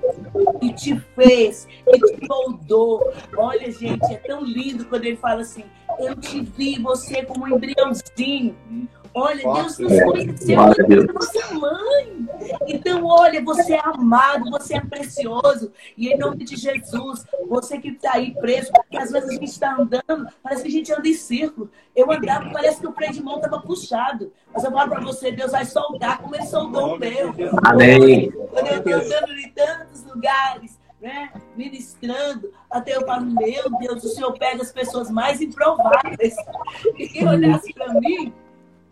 que 0.58 0.72
te 0.72 0.98
fez, 1.14 1.68
que 1.84 1.98
te 1.98 2.26
moldou. 2.26 3.12
Olha, 3.36 3.70
gente, 3.70 4.14
é 4.14 4.16
tão 4.16 4.42
lindo 4.42 4.86
quando 4.86 5.04
ele 5.04 5.18
fala 5.18 5.42
assim: 5.42 5.64
Eu 5.98 6.16
te 6.16 6.40
vi 6.40 6.78
você 6.78 7.22
como 7.24 7.44
um 7.44 7.56
embriãozinho. 7.56 8.56
Olha, 9.14 9.42
Deus 9.42 9.78
nos 9.78 10.02
conheceu 10.02 10.56
da 10.56 11.12
nossa 11.12 11.54
mãe. 11.54 12.21
Então, 12.66 13.04
olha, 13.04 13.42
você 13.42 13.74
é 13.74 13.80
amado, 13.80 14.50
você 14.50 14.76
é 14.76 14.80
precioso. 14.80 15.72
E 15.96 16.08
em 16.08 16.18
nome 16.18 16.44
de 16.44 16.56
Jesus, 16.56 17.24
você 17.48 17.78
que 17.78 17.88
está 17.88 18.14
aí 18.14 18.34
preso, 18.34 18.70
que 18.90 18.96
às 18.96 19.10
vezes 19.10 19.28
a 19.28 19.32
gente 19.32 19.44
está 19.44 19.74
andando, 19.74 20.28
parece 20.42 20.62
que 20.62 20.68
a 20.68 20.72
gente 20.72 20.92
anda 20.92 21.08
em 21.08 21.14
círculo. 21.14 21.70
Eu 21.94 22.10
andava, 22.10 22.50
parece 22.50 22.80
que 22.80 22.86
o 22.86 22.92
freio 22.92 23.12
de 23.12 23.22
mão 23.22 23.36
estava 23.36 23.60
puxado. 23.60 24.32
Mas 24.52 24.64
eu 24.64 24.72
falo 24.72 24.90
para 24.90 25.00
você, 25.00 25.32
Deus 25.32 25.52
vai 25.52 25.64
soltar 25.64 26.18
como 26.18 26.34
ele 26.34 26.46
soltou 26.46 26.96
o 26.96 26.98
meu. 26.98 27.32
Amém. 27.64 28.30
Quando 28.30 28.66
eu 28.66 28.78
estou 28.78 28.94
andando 28.94 29.32
em 29.32 29.50
tantos 29.50 30.04
lugares, 30.04 30.80
né, 31.00 31.32
ministrando, 31.56 32.52
até 32.70 32.96
eu 32.96 33.04
falo, 33.04 33.26
meu 33.26 33.70
Deus, 33.78 34.04
o 34.04 34.08
Senhor 34.08 34.32
pega 34.38 34.62
as 34.62 34.70
pessoas 34.70 35.10
mais 35.10 35.40
improváveis. 35.40 36.34
E 36.96 37.08
quem 37.08 37.26
olhasse 37.26 37.72
para 37.72 37.94
mim, 37.94 38.32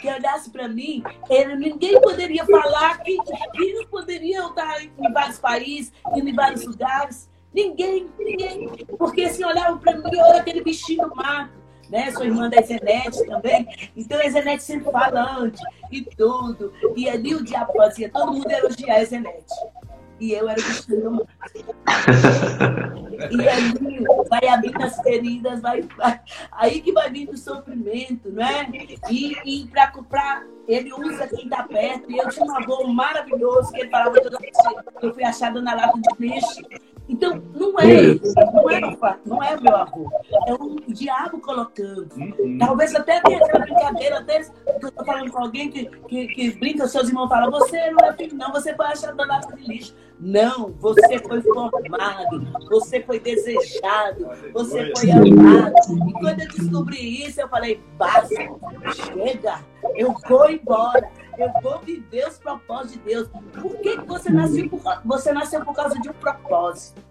que 0.00 0.08
olhasse 0.08 0.50
para 0.50 0.66
mim, 0.66 1.02
ele, 1.28 1.56
ninguém 1.56 2.00
poderia 2.00 2.44
falar 2.46 2.98
que 3.02 3.16
eles 3.54 3.84
poderiam 3.86 4.48
estar 4.50 4.82
em 4.82 5.12
vários 5.12 5.38
países, 5.38 5.92
em 6.14 6.34
vários 6.34 6.64
lugares. 6.64 7.28
Ninguém, 7.52 8.08
ninguém. 8.18 8.68
Porque 8.98 9.28
se 9.28 9.44
olhavam 9.44 9.78
para 9.78 9.96
mim, 9.96 10.18
era 10.18 10.38
aquele 10.38 10.62
bichinho 10.62 11.08
do 11.08 11.14
mato. 11.14 11.60
Né? 11.88 12.12
Sou 12.12 12.24
irmã 12.24 12.48
da 12.48 12.62
Zenete 12.62 13.26
também. 13.26 13.66
Então 13.96 14.20
a 14.20 14.28
Zenete 14.28 14.62
sempre 14.62 14.92
falante 14.92 15.60
e 15.90 16.02
tudo. 16.02 16.72
E 16.94 17.08
ali 17.08 17.34
o 17.34 17.42
diabo 17.42 17.72
fazia 17.72 18.08
todo 18.08 18.32
mundo 18.32 18.50
elogiar 18.50 19.00
a 19.00 19.04
Zenete 19.04 19.54
e 20.20 20.32
eu 20.32 20.48
era 20.48 20.60
o 20.60 20.64
bichinho 20.64 21.26
e 23.30 23.48
aí 23.48 23.72
vai 24.28 24.48
abrindo 24.48 24.82
as 24.82 25.00
feridas, 25.02 25.60
vai, 25.60 25.82
vai, 25.96 26.20
aí 26.52 26.80
que 26.80 26.92
vai 26.92 27.10
vindo 27.10 27.32
o 27.32 27.36
sofrimento, 27.36 28.30
não 28.32 28.42
é? 28.42 28.66
E, 29.10 29.36
e 29.44 29.66
para 29.68 29.88
comprar, 29.88 30.44
ele 30.66 30.92
usa 30.92 31.26
quem 31.28 31.44
está 31.44 31.64
perto. 31.64 32.10
E 32.10 32.18
eu 32.18 32.28
tinha 32.28 32.46
um 32.46 32.56
avô 32.56 32.86
maravilhoso 32.86 33.72
que 33.72 33.80
ele 33.80 33.90
falava 33.90 34.20
toda 34.20 34.38
vez 34.38 34.56
que 34.98 35.06
eu 35.06 35.14
fui 35.14 35.24
achada 35.24 35.60
na 35.60 35.74
lata 35.74 35.98
de 35.98 36.26
lixo. 36.26 36.62
Então, 37.08 37.42
não 37.54 37.76
é, 37.80 38.14
não 38.54 38.70
é, 38.70 39.18
não 39.26 39.42
é 39.42 39.60
meu 39.60 39.76
avô. 39.76 40.08
É 40.46 40.54
o 40.54 40.76
diabo 40.86 41.40
colocando. 41.40 42.08
Uhum. 42.16 42.56
Talvez 42.58 42.94
até 42.94 43.20
tenha 43.20 43.38
aquela 43.38 43.64
brincadeira, 43.64 44.18
até 44.20 44.44
que 44.44 44.50
eu 44.84 44.88
estou 44.88 45.04
falando 45.04 45.32
com 45.32 45.42
alguém 45.42 45.70
que, 45.70 45.86
que, 45.86 46.28
que 46.28 46.50
brinca, 46.52 46.86
seus 46.86 47.08
irmãos 47.08 47.28
falam, 47.28 47.50
você 47.50 47.90
não 47.90 48.06
é 48.06 48.12
filho, 48.12 48.36
não, 48.36 48.52
você 48.52 48.74
foi 48.76 48.86
achado 48.86 49.16
na 49.16 49.24
lata 49.24 49.56
de 49.56 49.64
lixo. 49.64 49.94
Não, 50.20 50.72
você 50.78 51.18
foi 51.18 51.40
formado, 51.40 52.46
você 52.68 53.02
foi 53.02 53.18
desejado, 53.18 54.28
você 54.52 54.92
foi 54.94 55.10
amado. 55.12 55.74
E 56.08 56.12
quando 56.12 56.40
eu 56.40 56.48
descobri 56.48 57.24
isso, 57.24 57.40
eu 57.40 57.48
falei, 57.48 57.82
basta, 57.96 58.34
chega, 58.94 59.64
eu 59.94 60.14
vou 60.28 60.50
embora, 60.50 61.10
eu 61.38 61.50
vou 61.62 61.78
viver 61.78 62.28
os 62.28 62.38
propósitos 62.38 62.92
de 62.92 62.98
Deus. 62.98 63.28
Por 63.28 63.76
que 63.78 63.96
você 64.02 64.30
nasceu 64.30 64.68
por, 64.68 64.82
você 65.06 65.32
nasceu 65.32 65.64
por 65.64 65.74
causa 65.74 65.98
de 65.98 66.10
um 66.10 66.14
propósito? 66.14 67.02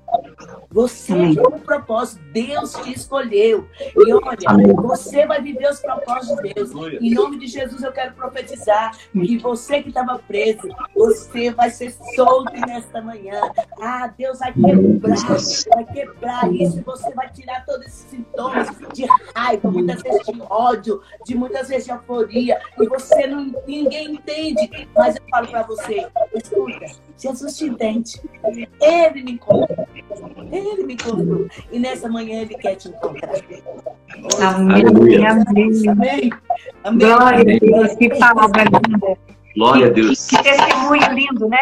Você 0.72 1.13
tem 1.13 1.39
um 1.39 1.60
propósito, 1.60 2.22
Deus 2.32 2.74
te 2.74 2.93
escolheu. 2.93 3.67
E 3.95 4.13
olha, 4.13 4.74
você 4.76 5.26
vai 5.26 5.41
viver 5.41 5.69
os 5.69 5.80
propósitos 5.80 6.38
de 6.43 6.54
Deus. 6.54 6.72
Em 7.02 7.13
nome 7.13 7.39
de 7.39 7.48
Jesus, 7.48 7.82
eu 7.82 7.91
quero 7.91 8.13
profetizar 8.13 8.95
que 9.12 9.38
você 9.38 9.82
que 9.82 9.89
estava 9.89 10.19
preso, 10.19 10.67
você 10.95 11.52
vai 11.52 11.72
ser 11.72 11.91
solto 12.15 12.54
nesta 12.67 13.02
manhã. 13.02 13.41
Ah, 13.82 14.13
Deus 14.15 14.39
vai 14.39 14.54
quebrar, 14.54 15.38
vai 15.74 15.86
quebrar 15.86 16.54
isso. 16.54 16.80
E 16.80 16.82
você 16.82 17.12
vai 17.13 17.30
tirar 17.32 17.65
todos 17.65 17.88
esses 17.88 18.10
sintomas 18.10 18.67
de 18.93 19.06
raiva, 19.36 19.72
muitas 19.72 20.02
vezes 20.04 20.26
de 20.28 20.41
ódio, 20.50 21.02
de 21.26 21.36
muitas 21.36 21.67
vezes 21.67 21.86
de 21.86 21.91
euforia. 21.91 22.60
E 22.80 22.88
você 22.88 23.26
não, 23.26 23.52
ninguém 23.67 24.13
entende. 24.13 24.88
Mas 24.95 25.15
eu 25.15 25.24
falo 25.32 25.48
para 25.48 25.63
você, 25.63 26.08
escuta, 26.36 26.86
Jesus 27.17 27.58
te 27.58 27.65
entende. 27.65 28.22
Ele 28.80 29.24
me 29.24 29.32
encontra. 29.34 29.88
Ele 30.52 30.84
me 30.84 30.94
encontrou. 30.94 31.48
E 31.72 31.80
nessa 31.80 32.10
manhã 32.10 32.42
ele 32.42 32.56
quer 32.56 32.76
te 32.76 32.90
encontrar. 32.90 33.32
Amém. 34.42 34.84
Amém. 35.26 35.90
Amém. 35.90 36.30
Amém. 36.84 37.00
Glória 37.00 37.56
a 37.56 37.60
Deus. 37.60 37.96
Que 37.96 38.10
palavra 38.18 38.64
linda. 38.64 39.18
Glória 39.56 39.88
a 39.88 39.90
Deus. 39.90 40.28
Que, 40.28 40.38
que 40.38 40.44
testemunho 40.44 41.14
lindo, 41.14 41.48
né? 41.48 41.60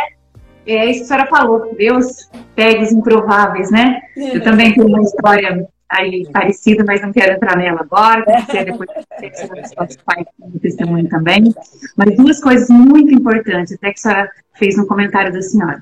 É 0.66 0.86
isso 0.86 1.00
que 1.00 1.06
a 1.06 1.08
senhora 1.08 1.30
falou. 1.30 1.76
Deus 1.78 2.30
pega 2.56 2.82
os 2.82 2.92
improváveis, 2.92 3.72
né? 3.72 4.02
Eu 4.16 4.44
também 4.44 4.74
tenho 4.74 4.88
uma 4.88 5.02
história 5.02 5.68
aí 5.90 6.28
parecida, 6.34 6.84
mas 6.86 7.02
não 7.02 7.14
quero 7.14 7.34
entrar 7.34 7.56
nela 7.56 7.82
agora, 7.82 8.24
porque 8.24 8.66
depois 8.66 8.90
você 8.94 10.60
testemunho 10.60 11.08
também. 11.08 11.54
Mas 11.96 12.16
duas 12.18 12.42
coisas 12.42 12.70
muito 12.70 13.14
importantes, 13.14 13.74
até 13.74 13.94
que 13.94 14.00
a 14.00 14.02
senhora 14.02 14.32
fez 14.56 14.76
no 14.76 14.86
comentário 14.86 15.32
da 15.32 15.42
senhora 15.42 15.82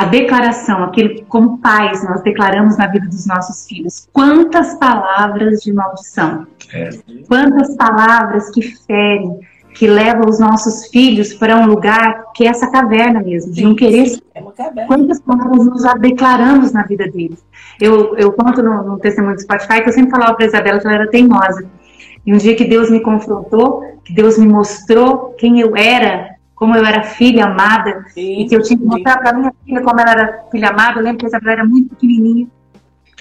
a 0.00 0.06
declaração, 0.06 0.82
aquilo 0.84 1.22
como 1.26 1.58
pais 1.58 2.02
nós 2.02 2.22
declaramos 2.22 2.78
na 2.78 2.86
vida 2.86 3.06
dos 3.06 3.26
nossos 3.26 3.66
filhos. 3.66 4.08
Quantas 4.14 4.72
palavras 4.76 5.60
de 5.60 5.74
maldição, 5.74 6.46
é. 6.72 6.88
quantas 7.28 7.76
palavras 7.76 8.48
que 8.48 8.62
ferem, 8.62 9.40
que 9.74 9.86
levam 9.86 10.26
os 10.26 10.40
nossos 10.40 10.86
filhos 10.86 11.34
para 11.34 11.54
um 11.58 11.66
lugar 11.66 12.32
que 12.34 12.44
é 12.44 12.46
essa 12.46 12.70
caverna 12.70 13.20
mesmo, 13.20 13.52
de 13.52 13.62
não 13.62 13.74
querer. 13.74 14.06
Sim, 14.06 14.22
é 14.34 14.86
quantas 14.86 15.20
palavras 15.20 15.66
nós 15.66 15.82
já 15.82 15.92
declaramos 15.92 16.72
na 16.72 16.82
vida 16.84 17.06
deles? 17.06 17.44
Eu, 17.78 18.16
eu 18.16 18.32
conto 18.32 18.62
no, 18.62 18.82
no 18.82 18.98
testemunho 18.98 19.34
do 19.34 19.42
Spotify 19.42 19.82
que 19.82 19.90
eu 19.90 19.92
sempre 19.92 20.12
falava 20.12 20.32
para 20.32 20.46
Isabela 20.46 20.80
que 20.80 20.86
ela 20.86 20.96
era 20.96 21.10
teimosa. 21.10 21.68
E 22.24 22.32
um 22.32 22.38
dia 22.38 22.56
que 22.56 22.64
Deus 22.64 22.90
me 22.90 23.00
confrontou, 23.00 23.82
que 24.02 24.14
Deus 24.14 24.38
me 24.38 24.48
mostrou 24.48 25.34
quem 25.38 25.60
eu 25.60 25.76
era 25.76 26.39
como 26.60 26.76
eu 26.76 26.84
era 26.84 27.02
filha 27.02 27.46
amada, 27.46 28.04
sim, 28.08 28.42
e 28.42 28.46
que 28.46 28.54
eu 28.54 28.62
tinha 28.62 28.78
que 28.78 28.84
mostrar 28.84 29.16
para 29.16 29.32
minha 29.32 29.50
filha 29.64 29.80
como 29.80 29.98
ela 29.98 30.10
era 30.10 30.44
filha 30.50 30.68
amada. 30.68 31.00
Eu 31.00 31.04
lembro 31.04 31.20
que 31.20 31.24
a 31.24 31.28
Isabela 31.28 31.52
era 31.52 31.64
muito 31.64 31.88
pequenininha. 31.88 32.46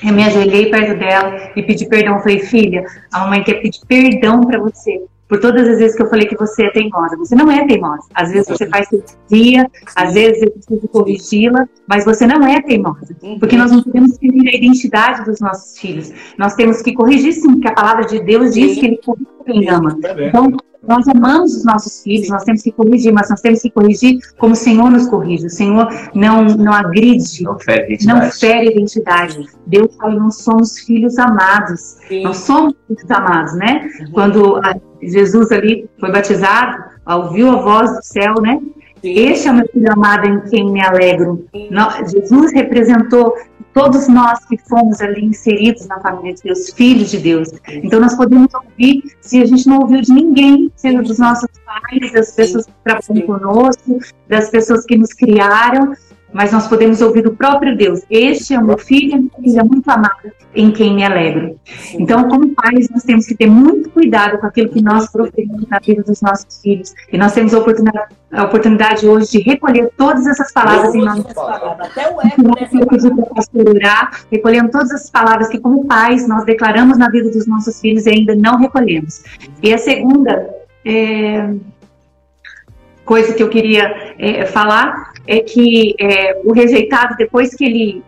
Eu 0.04 0.14
me 0.14 0.26
ajoelhei 0.26 0.70
perto 0.70 1.00
dela 1.00 1.52
e 1.56 1.64
pedi 1.64 1.88
perdão. 1.88 2.16
Eu 2.16 2.20
falei, 2.20 2.40
filha, 2.40 2.84
a 3.14 3.20
mamãe 3.20 3.42
quer 3.42 3.62
pedir 3.62 3.80
perdão 3.88 4.42
para 4.42 4.60
você 4.60 5.06
por 5.30 5.40
todas 5.40 5.68
as 5.68 5.78
vezes 5.78 5.96
que 5.96 6.02
eu 6.02 6.10
falei 6.10 6.28
que 6.28 6.36
você 6.36 6.64
é 6.64 6.72
teimosa. 6.72 7.16
Você 7.16 7.36
não 7.36 7.50
é 7.52 7.66
teimosa. 7.68 8.02
Às 8.16 8.32
vezes 8.32 8.50
você 8.50 8.66
faz 8.68 8.88
dia, 9.30 9.70
às 9.96 10.14
vezes 10.14 10.42
eu 10.42 10.52
preciso 10.52 10.88
corrigi-la, 10.88 11.68
mas 11.88 12.04
você 12.04 12.26
não 12.26 12.46
é 12.46 12.60
teimosa. 12.64 13.16
Porque 13.40 13.56
nós 13.56 13.72
não 13.72 13.84
podemos 13.84 14.18
ferir 14.18 14.50
a 14.50 14.58
identidade 14.58 15.24
dos 15.24 15.40
nossos 15.40 15.78
filhos. 15.78 16.12
Nós 16.38 16.56
temos 16.56 16.82
que 16.82 16.94
corrigir 16.94 17.34
sim, 17.34 17.54
porque 17.54 17.68
a 17.68 17.74
palavra 17.74 18.06
de 18.06 18.20
Deus 18.24 18.56
diz 18.56 18.80
que 18.80 18.86
ele 18.88 18.98
corrige 19.06 19.28
quem 19.46 19.70
ama. 19.70 19.98
Então, 20.18 20.52
Nós 20.88 21.06
amamos 21.10 21.56
os 21.58 21.66
nossos 21.66 22.02
filhos, 22.02 22.30
nós 22.30 22.44
temos 22.46 22.62
que 22.62 22.72
corrigir, 22.72 23.12
mas 23.12 23.30
nós 23.30 23.42
temos 23.42 23.62
que 23.62 23.70
corrigir 23.70 24.18
como 24.38 24.54
o 24.54 24.56
Senhor 24.56 24.90
nos 24.90 25.08
corrige. 25.08 25.46
O 25.46 25.50
Senhor 25.50 25.88
não, 26.16 26.46
não 26.46 26.74
agride, 26.74 27.44
Não 27.44 27.60
fere 27.60 27.98
não 28.06 28.18
identidade. 28.18 28.40
fere 28.40 28.68
a 28.68 28.72
identidade. 28.72 29.46
Deus 29.68 29.96
fala, 29.98 30.16
nós 30.16 30.38
somos 30.38 30.80
filhos 30.80 31.20
amados. 31.20 31.98
Sim. 32.08 32.24
Nós 32.24 32.38
somos 32.38 32.74
filhos 32.88 33.12
amados, 33.12 33.54
né? 33.56 33.90
Quando 34.14 34.56
ah, 34.64 34.74
Jesus 35.02 35.52
ali 35.52 35.90
foi 36.00 36.12
batizado, 36.12 36.84
ouviu 37.06 37.50
a 37.52 37.62
voz 37.62 37.90
do 37.96 38.04
céu, 38.04 38.36
né? 38.42 38.60
Este 39.02 39.48
é 39.48 39.52
o 39.52 39.56
meu 39.56 39.68
filho 39.72 39.92
amado 39.94 40.28
em 40.28 40.42
quem 40.50 40.72
me 40.72 40.82
alegro. 40.82 41.46
Nó- 41.72 42.06
Jesus 42.06 42.52
representou 42.54 43.34
todos 43.74 44.10
nós 44.10 44.44
que 44.46 44.58
fomos 44.68 45.00
ali 45.00 45.24
inseridos 45.24 45.88
na 45.88 46.00
família 46.02 46.34
de 46.34 46.44
Deus, 46.44 46.70
filhos 46.74 47.10
de 47.12 47.18
Deus. 47.20 47.50
Então 47.70 48.00
nós 48.02 48.16
podemos 48.16 48.54
ouvir, 48.54 49.04
se 49.22 49.42
a 49.42 49.46
gente 49.46 49.66
não 49.70 49.80
ouviu 49.80 50.02
de 50.02 50.12
ninguém, 50.12 50.70
seja 50.76 51.02
dos 51.02 51.18
nossos 51.18 51.48
pais, 51.66 52.12
das 52.12 52.32
pessoas 52.36 52.66
que 52.66 52.74
trabalham 52.84 53.26
conosco, 53.26 54.00
das 54.28 54.50
pessoas 54.50 54.86
que 54.86 54.98
nos 54.98 55.14
criaram, 55.14 55.94
mas 56.32 56.52
nós 56.52 56.68
podemos 56.68 57.02
ouvir 57.02 57.24
do 57.24 57.36
próprio 57.36 57.76
Deus. 57.76 58.02
Este 58.10 58.54
é 58.54 58.60
o 58.60 58.64
meu 58.64 58.78
filho, 58.78 59.18
minha 59.18 59.32
filha 59.42 59.64
muito 59.64 59.90
amada, 59.90 60.34
em 60.54 60.72
quem 60.72 60.96
me 60.96 61.04
alegro. 61.04 61.60
Então, 61.94 62.28
como 62.28 62.54
pais, 62.54 62.88
nós 62.90 63.04
temos 63.04 63.26
que 63.26 63.36
ter 63.36 63.48
muito 63.48 63.90
cuidado 63.90 64.38
com 64.38 64.46
aquilo 64.46 64.70
que 64.70 64.82
nós 64.82 65.12
proferimos 65.12 65.68
na 65.68 65.80
vida 65.80 66.04
dos 66.04 66.22
nossos 66.22 66.62
filhos. 66.62 66.94
E 67.12 67.18
nós 67.18 67.34
temos 67.34 67.54
a 67.54 67.60
oportunidade, 67.60 68.14
a 68.32 68.44
oportunidade 68.46 69.08
hoje 69.08 69.32
de 69.32 69.40
recolher 69.40 69.90
todas 69.98 70.28
essas 70.28 70.52
palavras 70.52 70.94
em 70.94 71.04
nome 71.04 71.24
as 71.28 71.34
palavras, 71.34 71.90
Até 71.90 72.14
o 72.14 72.22
eco 72.22 73.70
orar, 73.70 74.22
recolhendo 74.32 74.70
todas 74.70 74.92
as 74.92 75.10
palavras 75.10 75.48
que, 75.50 75.60
como 75.60 75.86
pais, 75.86 76.28
nós 76.28 76.46
declaramos 76.46 76.98
na 76.98 77.10
vida 77.10 77.30
dos 77.32 77.48
nossos 77.48 77.80
filhos 77.80 78.06
e 78.06 78.10
ainda 78.12 78.36
não 78.36 78.58
recolhemos. 78.58 79.24
E 79.64 79.74
a 79.74 79.78
segunda 79.78 80.50
é, 80.86 81.54
coisa 83.04 83.34
que 83.34 83.42
eu 83.42 83.50
queria 83.50 84.14
é, 84.20 84.46
falar 84.46 85.09
é 85.30 85.42
que 85.42 85.96
é, 86.00 86.42
o 86.44 86.52
rejeitado, 86.52 87.16
depois 87.16 87.54
que 87.54 87.64
ele 87.64 88.04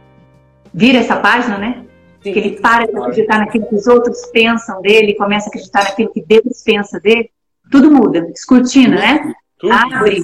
vira 0.74 0.98
essa 0.98 1.18
página, 1.18 1.60
né? 1.60 1.86
Que 2.20 2.30
ele 2.30 2.60
para 2.60 2.88
de 2.88 2.98
acreditar 2.98 3.38
naquilo 3.38 3.68
que 3.68 3.76
os 3.76 3.86
outros 3.86 4.26
pensam 4.34 4.82
dele, 4.82 5.14
começa 5.14 5.46
a 5.46 5.50
acreditar 5.50 5.84
naquilo 5.84 6.12
que 6.12 6.24
Deus 6.26 6.64
pensa 6.66 7.00
dele, 7.00 7.30
tudo 7.70 7.92
muda, 7.92 8.22
descortina, 8.22 8.96
né? 8.96 9.34
Tudo 9.60 9.72
Abre. 9.72 10.24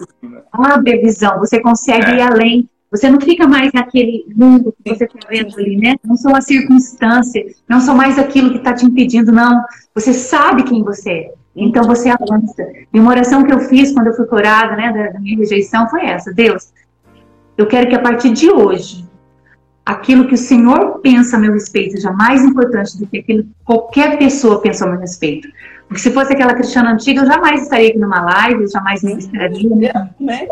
abre 0.52 0.94
a 0.94 0.98
visão, 1.00 1.38
você 1.38 1.60
consegue 1.62 2.14
ir 2.14 2.22
além. 2.22 2.68
Você 2.90 3.12
não 3.12 3.22
fica 3.22 3.46
mais 3.46 3.72
naquele 3.74 4.26
mundo 4.36 4.74
que 4.84 4.96
você 4.96 5.04
está 5.04 5.20
vendo 5.30 5.56
ali, 5.56 5.78
né? 5.78 5.96
Não 6.04 6.16
são 6.16 6.36
as 6.36 6.46
circunstâncias, 6.46 7.62
não 7.70 7.80
são 7.80 7.96
mais 7.96 8.18
aquilo 8.18 8.50
que 8.50 8.58
está 8.58 8.74
te 8.74 8.86
impedindo, 8.86 9.32
não. 9.32 9.62
Você 9.94 10.14
sabe 10.14 10.64
quem 10.64 10.84
você 10.84 11.12
é. 11.12 11.34
Então 11.56 11.84
você 11.84 12.10
avança. 12.10 12.66
E 12.94 13.00
uma 13.00 13.12
oração 13.12 13.44
que 13.44 13.54
eu 13.54 13.60
fiz 13.60 13.92
quando 13.92 14.08
eu 14.08 14.14
fui 14.14 14.26
curada, 14.26 14.76
né, 14.76 15.12
da 15.14 15.20
minha 15.20 15.38
rejeição 15.38 15.88
foi 15.90 16.06
essa: 16.06 16.34
Deus, 16.34 16.72
eu 17.58 17.66
quero 17.66 17.90
que 17.90 17.96
a 17.96 18.02
partir 18.02 18.32
de 18.32 18.50
hoje, 18.50 19.06
aquilo 19.86 20.28
que 20.28 20.36
o 20.36 20.38
Senhor 20.38 21.00
pensa 21.00 21.38
a 21.38 21.40
meu 21.40 21.54
respeito 21.54 21.94
seja 21.94 22.12
mais 22.12 22.44
importante 22.44 22.98
do 22.98 23.08
que 23.08 23.20
aquilo 23.20 23.44
que 23.44 23.50
qualquer 23.64 24.18
pessoa 24.18 24.62
pensa 24.62 24.86
a 24.86 24.90
meu 24.90 25.00
respeito. 25.00 25.48
Porque 25.88 26.02
se 26.02 26.12
fosse 26.12 26.34
aquela 26.34 26.54
cristiana 26.54 26.92
antiga, 26.92 27.22
eu 27.22 27.26
jamais 27.26 27.64
estaria 27.64 27.90
aqui 27.90 27.98
numa 27.98 28.22
live, 28.22 28.64
eu 28.64 28.70
jamais 28.70 29.02
ministraria, 29.02 29.70
né? 30.20 30.48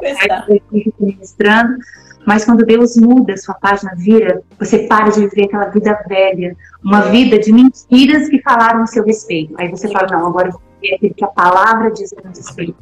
Ministrando, 1.01 1.77
mas 2.25 2.45
quando 2.45 2.65
Deus 2.65 2.95
muda, 2.95 3.35
sua 3.35 3.53
página 3.55 3.91
vira, 3.95 4.41
você 4.57 4.87
para 4.87 5.09
de 5.09 5.27
viver 5.27 5.45
aquela 5.45 5.65
vida 5.65 5.99
velha, 6.07 6.55
uma 6.83 7.01
vida 7.01 7.37
de 7.37 7.51
mentiras 7.51 8.29
que 8.29 8.41
falaram 8.41 8.83
a 8.83 8.87
seu 8.87 9.03
respeito. 9.03 9.53
Aí 9.57 9.69
você 9.69 9.89
fala, 9.89 10.07
não, 10.09 10.27
agora 10.27 10.47
eu 10.47 10.53
vou 10.53 10.61
viver 10.81 10.95
aquilo 10.95 11.13
que 11.13 11.25
a 11.25 11.27
palavra 11.27 11.91
diz 11.91 12.13
a 12.13 12.21
meu 12.23 12.31
respeito. 12.33 12.75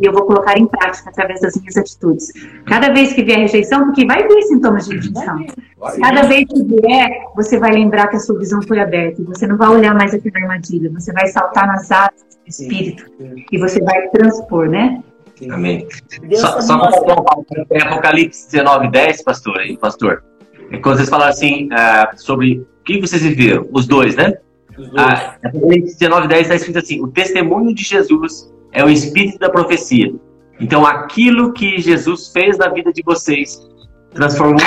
E 0.00 0.06
eu 0.06 0.12
vou 0.12 0.24
colocar 0.24 0.56
em 0.58 0.66
prática 0.66 1.10
através 1.10 1.40
das 1.42 1.54
minhas 1.56 1.76
atitudes. 1.76 2.32
Cada 2.64 2.90
vez 2.90 3.12
que 3.12 3.22
vier 3.22 3.38
rejeição, 3.38 3.84
porque 3.84 4.06
vai 4.06 4.26
vir 4.26 4.42
sintomas 4.44 4.86
de 4.86 4.96
rejeição. 4.96 5.44
Cada 6.00 6.22
vez 6.22 6.46
que 6.48 6.64
vier, 6.64 7.10
você 7.36 7.58
vai 7.58 7.72
lembrar 7.72 8.08
que 8.08 8.16
a 8.16 8.18
sua 8.18 8.38
visão 8.38 8.62
foi 8.62 8.80
aberta. 8.80 9.20
e 9.20 9.24
Você 9.26 9.46
não 9.46 9.58
vai 9.58 9.68
olhar 9.68 9.94
mais 9.94 10.14
aqui 10.14 10.32
na 10.32 10.40
armadilha. 10.40 10.90
Você 10.94 11.12
vai 11.12 11.26
saltar 11.26 11.66
nas 11.66 11.90
asas 11.90 12.38
do 12.42 12.48
Espírito. 12.48 13.04
E 13.52 13.58
você 13.58 13.78
vai 13.80 14.08
transpor, 14.08 14.70
né? 14.70 15.02
Amém. 15.50 15.86
Deus 16.22 16.40
Só, 16.40 16.60
só 16.60 16.76
em 17.70 17.82
Apocalipse 17.82 18.50
19, 18.50 18.90
10, 18.90 19.22
pastor, 19.22 19.58
aí, 19.58 19.76
pastor. 19.76 20.24
É 20.70 20.78
quando 20.78 20.96
vocês 20.96 21.08
falaram 21.08 21.30
assim, 21.30 21.68
ah, 21.72 22.12
sobre 22.16 22.58
o 22.58 22.84
que 22.84 23.00
vocês 23.00 23.22
viveram, 23.22 23.66
os 23.72 23.86
dois, 23.86 24.16
né? 24.16 24.34
Os 24.78 24.88
dois. 24.90 25.02
Ah, 25.02 25.36
Apocalipse 25.44 25.98
19, 25.98 26.28
10 26.28 26.42
está 26.42 26.54
escrito 26.54 26.78
assim: 26.78 27.02
o 27.02 27.08
testemunho 27.08 27.74
de 27.74 27.82
Jesus 27.82 28.50
é 28.72 28.84
o 28.84 28.88
espírito 28.88 29.38
da 29.38 29.50
profecia. 29.50 30.12
Então, 30.60 30.84
aquilo 30.84 31.52
que 31.52 31.78
Jesus 31.80 32.28
fez 32.28 32.58
na 32.58 32.68
vida 32.68 32.92
de 32.92 33.02
vocês 33.02 33.66
transformou 34.12 34.60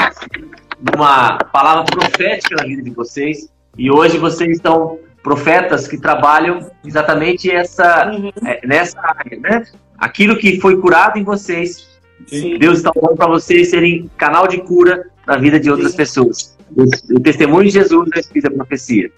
numa 0.92 1.38
palavra 1.38 1.84
profética 1.86 2.56
na 2.56 2.64
vida 2.64 2.82
de 2.82 2.90
vocês. 2.92 3.50
E 3.78 3.92
hoje 3.92 4.18
vocês 4.18 4.58
estão 4.58 5.00
profetas 5.22 5.88
que 5.88 5.98
trabalham 5.98 6.70
exatamente 6.86 7.50
essa, 7.50 8.12
Uhum. 8.12 8.32
é, 8.46 8.66
nessa 8.68 9.00
área, 9.00 9.40
né? 9.40 9.64
Aquilo 9.98 10.38
que 10.38 10.60
foi 10.60 10.76
curado 10.78 11.18
em 11.18 11.24
vocês, 11.24 11.88
Sim. 12.28 12.58
Deus 12.58 12.80
está 12.80 12.92
falando 12.94 13.18
para 13.18 13.28
vocês 13.28 13.70
serem 13.70 14.10
canal 14.18 14.48
de 14.48 14.58
cura 14.62 15.06
na 15.26 15.38
vida 15.38 15.60
de 15.60 15.70
outras 15.72 15.92
Sim. 15.92 15.98
pessoas. 15.98 16.58
O, 16.76 17.16
o 17.16 17.20
testemunho 17.20 17.66
de 17.66 17.72
Jesus 17.72 18.10
é 18.14 18.18
o 18.18 18.20
espírito 18.20 18.50
da 18.50 18.56
profecia. 18.58 19.12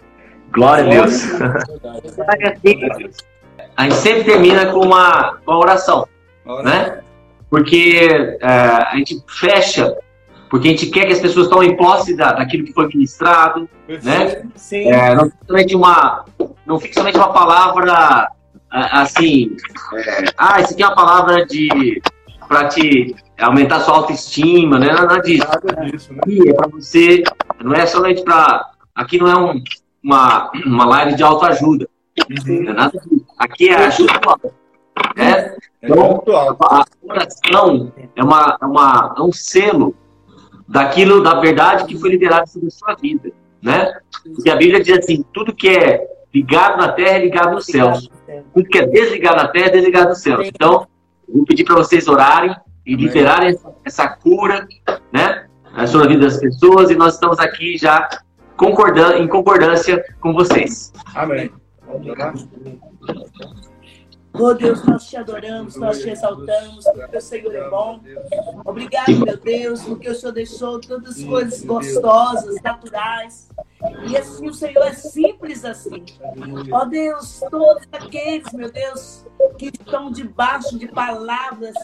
Glória 0.52 0.86
a 0.86 0.90
Deus. 0.90 1.26
Glória 1.32 2.50
a 2.50 2.98
Deus. 2.98 3.16
A 3.78 3.84
gente 3.84 3.96
sempre 3.96 4.24
termina 4.24 4.68
com 4.68 4.80
uma, 4.80 5.38
uma 5.46 5.58
oração, 5.58 6.08
Agora, 6.46 6.64
né? 6.64 7.00
Porque 7.50 8.38
é, 8.42 8.48
a 8.48 8.96
gente 8.96 9.22
fecha, 9.28 9.96
porque 10.50 10.70
a 10.70 10.72
gente 10.72 10.88
quer 10.88 11.06
que 11.06 11.14
as 11.14 11.20
pessoas 11.20 11.48
tomem 11.48 11.76
posse 11.76 12.16
da, 12.16 12.34
daquilo 12.34 12.66
que 12.66 12.74
foi 12.74 12.88
ministrado, 12.88 13.70
perfeito. 13.86 14.48
Sim. 14.56 14.92
É, 14.92 15.16
não 15.16 15.26
fique 15.26 15.46
somente 15.46 15.76
uma, 15.76 16.26
não 16.66 16.80
fique 16.80 16.94
somente 16.94 17.18
uma 17.18 17.34
palavra 17.34 18.30
assim, 18.70 19.56
é, 19.94 20.26
ah, 20.38 20.60
isso 20.60 20.74
aqui 20.74 20.84
é 20.84 20.88
uma 20.88 20.96
palavra 20.96 21.46
de 21.46 22.02
para 22.48 22.68
te 22.68 23.16
aumentar 23.40 23.80
sua 23.80 23.96
autoestima, 23.96 24.78
né? 24.78 24.92
Nada 24.94 25.18
disso. 25.20 25.48
Nada 25.48 25.86
disso, 25.86 26.14
né? 26.14 26.20
Aqui 26.22 26.50
é 26.50 26.54
para 26.54 26.68
você, 26.68 27.24
não 27.64 27.74
é 27.74 27.86
somente 27.86 28.24
para, 28.24 28.70
aqui 28.94 29.18
não 29.18 29.28
é 29.28 29.38
um, 29.38 29.64
uma 30.04 30.52
uma 30.66 30.86
live 30.86 31.16
de 31.16 31.24
autoajuda, 31.24 31.88
não 32.46 32.70
é 32.70 32.74
nada 32.74 33.00
disso. 33.00 33.25
Aqui 33.38 33.70
é 33.70 33.76
ajuda, 33.76 34.14
né? 35.16 35.56
É 35.82 35.88
muito 35.88 36.32
alto. 36.32 36.64
A 36.64 36.86
oração 37.04 37.92
é 38.16 38.24
uma, 38.24 38.58
é 38.62 38.66
uma 38.66 39.16
é 39.18 39.22
um 39.22 39.32
selo 39.32 39.96
daquilo 40.68 41.22
da 41.22 41.40
verdade 41.40 41.86
que 41.86 42.00
foi 42.00 42.10
liberado 42.10 42.50
sobre 42.50 42.68
a 42.68 42.72
sua 42.72 42.96
vida, 42.96 43.32
né? 43.62 43.94
Porque 44.24 44.50
a 44.50 44.56
Bíblia 44.56 44.82
diz 44.82 44.98
assim, 44.98 45.24
tudo 45.34 45.54
que 45.54 45.70
é 45.70 46.08
ligado 46.34 46.78
na 46.78 46.92
terra 46.92 47.18
é 47.18 47.20
ligado 47.20 47.54
nos 47.54 47.66
céus. 47.66 48.10
Tudo 48.54 48.68
que 48.68 48.80
é 48.80 48.86
desligado 48.88 49.38
na 49.38 49.48
terra 49.48 49.68
é 49.68 49.70
desligado 49.70 50.10
nos 50.10 50.22
céus. 50.22 50.48
Então, 50.48 50.88
eu 51.28 51.36
vou 51.36 51.46
pedir 51.46 51.64
para 51.64 51.76
vocês 51.76 52.08
orarem 52.08 52.56
e 52.86 52.96
liberarem 52.96 53.50
essa, 53.50 53.74
essa 53.84 54.08
cura, 54.08 54.68
né? 55.14 55.46
Sobre 55.88 56.08
a 56.08 56.10
vida 56.10 56.26
das 56.26 56.40
pessoas 56.40 56.90
e 56.90 56.96
nós 56.96 57.16
estamos 57.16 57.40
aqui 57.40 57.78
já 57.78 58.08
concordando, 58.58 59.18
em 59.18 59.28
concordância 59.28 60.04
com 60.20 60.34
vocês. 60.34 60.92
Amém. 61.14 61.52
Vamos 61.86 62.18
lá? 62.18 62.34
Oh 64.38 64.54
Deus, 64.54 64.84
nós 64.84 65.08
te 65.08 65.16
adoramos, 65.16 65.78
nós 65.78 66.00
te 66.02 66.10
exaltamos, 66.10 66.84
porque 66.84 67.18
o 67.18 67.22
Senhor 67.22 67.56
é 67.56 67.70
bom. 67.70 68.02
Obrigado, 68.66 69.26
meu 69.26 69.38
Deus, 69.38 69.82
porque 69.84 70.10
o 70.10 70.16
Senhor 70.16 70.34
deixou 70.34 70.80
tantas 70.82 71.24
coisas 71.24 71.64
gostosas, 71.64 72.62
naturais. 72.62 73.50
E 74.08 74.16
assim 74.18 74.48
o 74.48 74.54
Senhor 74.54 74.84
é 74.84 74.94
simples 74.94 75.66
assim. 75.66 76.06
Ó 76.72 76.86
Deus, 76.86 77.42
todos 77.52 77.84
aqueles, 77.92 78.52
meu 78.54 78.72
Deus, 78.72 79.26
que 79.58 79.68
estão 79.68 80.12
debaixo 80.12 80.78
de 80.78 80.88
palavras, 80.88 81.76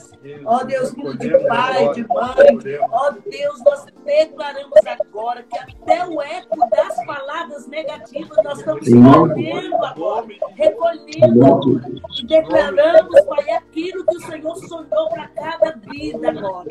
ó 0.46 0.64
Deus, 0.64 0.92
de 0.92 1.48
pai, 1.48 1.94
de 1.94 2.08
mãe, 2.08 2.80
ó 2.90 3.12
Deus, 3.12 3.62
nós 3.66 3.86
declaramos 4.06 4.80
agora 4.86 5.44
que 5.44 5.58
até 5.58 6.08
o 6.08 6.22
eco 6.22 6.70
das 6.70 7.06
palavras 7.06 7.68
negativas 7.68 8.38
nós 8.44 8.60
estamos 8.60 8.88
recolhendo 8.88 9.76
agora, 9.86 10.28
recolhendo 10.56 11.46
agora. 11.46 11.92
E 12.20 12.26
declaramos, 12.26 13.22
Pai, 13.26 13.50
aquilo 13.72 14.06
que 14.06 14.18
o 14.18 14.22
Senhor 14.22 14.56
sonhou 14.68 15.10
para 15.10 15.28
cada 15.30 15.72
vida 15.90 16.30
agora. 16.30 16.68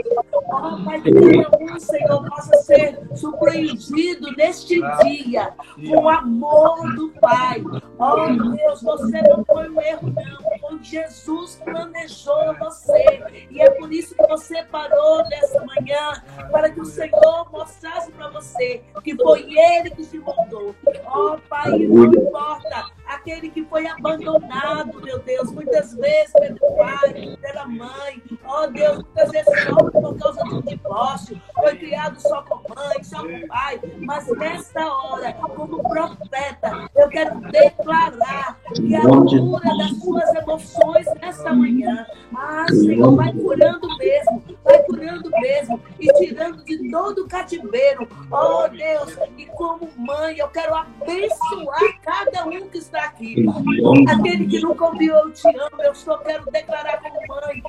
Ó, 0.52 0.84
Pai, 0.84 1.00
que 1.00 1.10
cada 1.10 1.58
um, 1.58 1.80
Senhor, 1.80 2.28
possa 2.28 2.54
ser 2.58 3.00
surpreendido 3.14 4.30
neste 4.36 4.80
dia 5.02 5.52
com 5.88 6.04
o 6.04 6.08
amor 6.08 6.94
do 6.94 7.08
Pai. 7.20 7.64
Ó, 7.98 8.26
Deus, 8.28 8.82
você 8.82 9.22
não 9.22 9.44
foi 9.44 9.70
um 9.70 9.80
erro, 9.80 10.12
não. 10.12 10.59
Jesus 10.82 11.60
planejou 11.64 12.54
você. 12.58 13.22
E 13.50 13.60
é 13.60 13.70
por 13.70 13.92
isso 13.92 14.14
que 14.14 14.26
você 14.26 14.62
parou 14.64 15.22
nessa 15.28 15.64
manhã, 15.64 16.22
para 16.50 16.70
que 16.70 16.80
o 16.80 16.84
Senhor 16.84 17.50
mostrasse 17.50 18.10
para 18.12 18.28
você 18.28 18.82
que 19.02 19.16
foi 19.16 19.46
Ele 19.56 19.90
que 19.90 20.06
te 20.06 20.18
moldou. 20.18 20.74
Ó, 21.06 21.38
Pai, 21.48 21.78
não 21.78 22.04
importa 22.04 22.90
aquele 23.06 23.50
que 23.50 23.64
foi 23.64 23.86
abandonado, 23.86 25.00
meu 25.02 25.18
Deus, 25.18 25.50
muitas 25.50 25.94
vezes 25.94 26.32
pelo 26.32 26.76
pai, 26.76 27.36
pela 27.40 27.66
mãe, 27.66 28.22
ó 28.44 28.64
oh, 28.64 28.66
Deus, 28.68 28.98
muitas 28.98 29.30
vezes 29.30 29.64
sofre 29.64 30.00
por 30.00 30.18
causa 30.18 30.44
do 30.44 30.62
divórcio, 30.62 31.42
foi 31.54 31.76
criado 31.76 32.20
só 32.20 32.42
com 32.42 32.74
mãe, 32.74 33.02
só 33.02 33.22
com 33.22 33.46
pai, 33.48 33.80
mas 33.98 34.26
nesta 34.36 34.86
hora, 34.86 35.32
como 35.32 35.82
profeta, 35.82 36.88
eu 36.94 37.08
quero 37.08 37.40
declarar 37.40 38.60
que 38.74 38.94
a 38.94 39.02
cura 39.02 39.76
das 39.76 39.98
suas 39.98 40.34
emoções 40.34 40.59
nesta 41.20 41.52
manhã, 41.52 42.06
ah, 42.34 42.66
Senhor, 42.68 43.14
vai 43.14 43.32
curando 43.32 43.96
mesmo, 43.98 44.42
vai 44.64 44.82
curando 44.84 45.30
mesmo 45.30 45.80
e 45.98 46.12
tirando 46.14 46.64
de 46.64 46.90
todo 46.90 47.22
o 47.22 47.28
cativeiro, 47.28 48.08
oh 48.30 48.68
Deus, 48.68 49.16
e 49.36 49.46
como 49.46 49.88
mãe, 49.96 50.38
eu 50.38 50.48
quero 50.48 50.74
abençoar 50.74 52.00
cada 52.02 52.46
um 52.46 52.68
que 52.68 52.78
está 52.78 53.04
aqui. 53.04 53.44
Aquele 54.08 54.46
que 54.46 54.60
nunca 54.60 54.86
ouviu 54.86 55.14
eu 55.14 55.32
te 55.32 55.48
amo, 55.48 55.82
eu 55.82 55.94
só 55.94 56.18
quero 56.18 56.50
declarar 56.50 57.00
como 57.00 57.20
mãe 57.28 57.62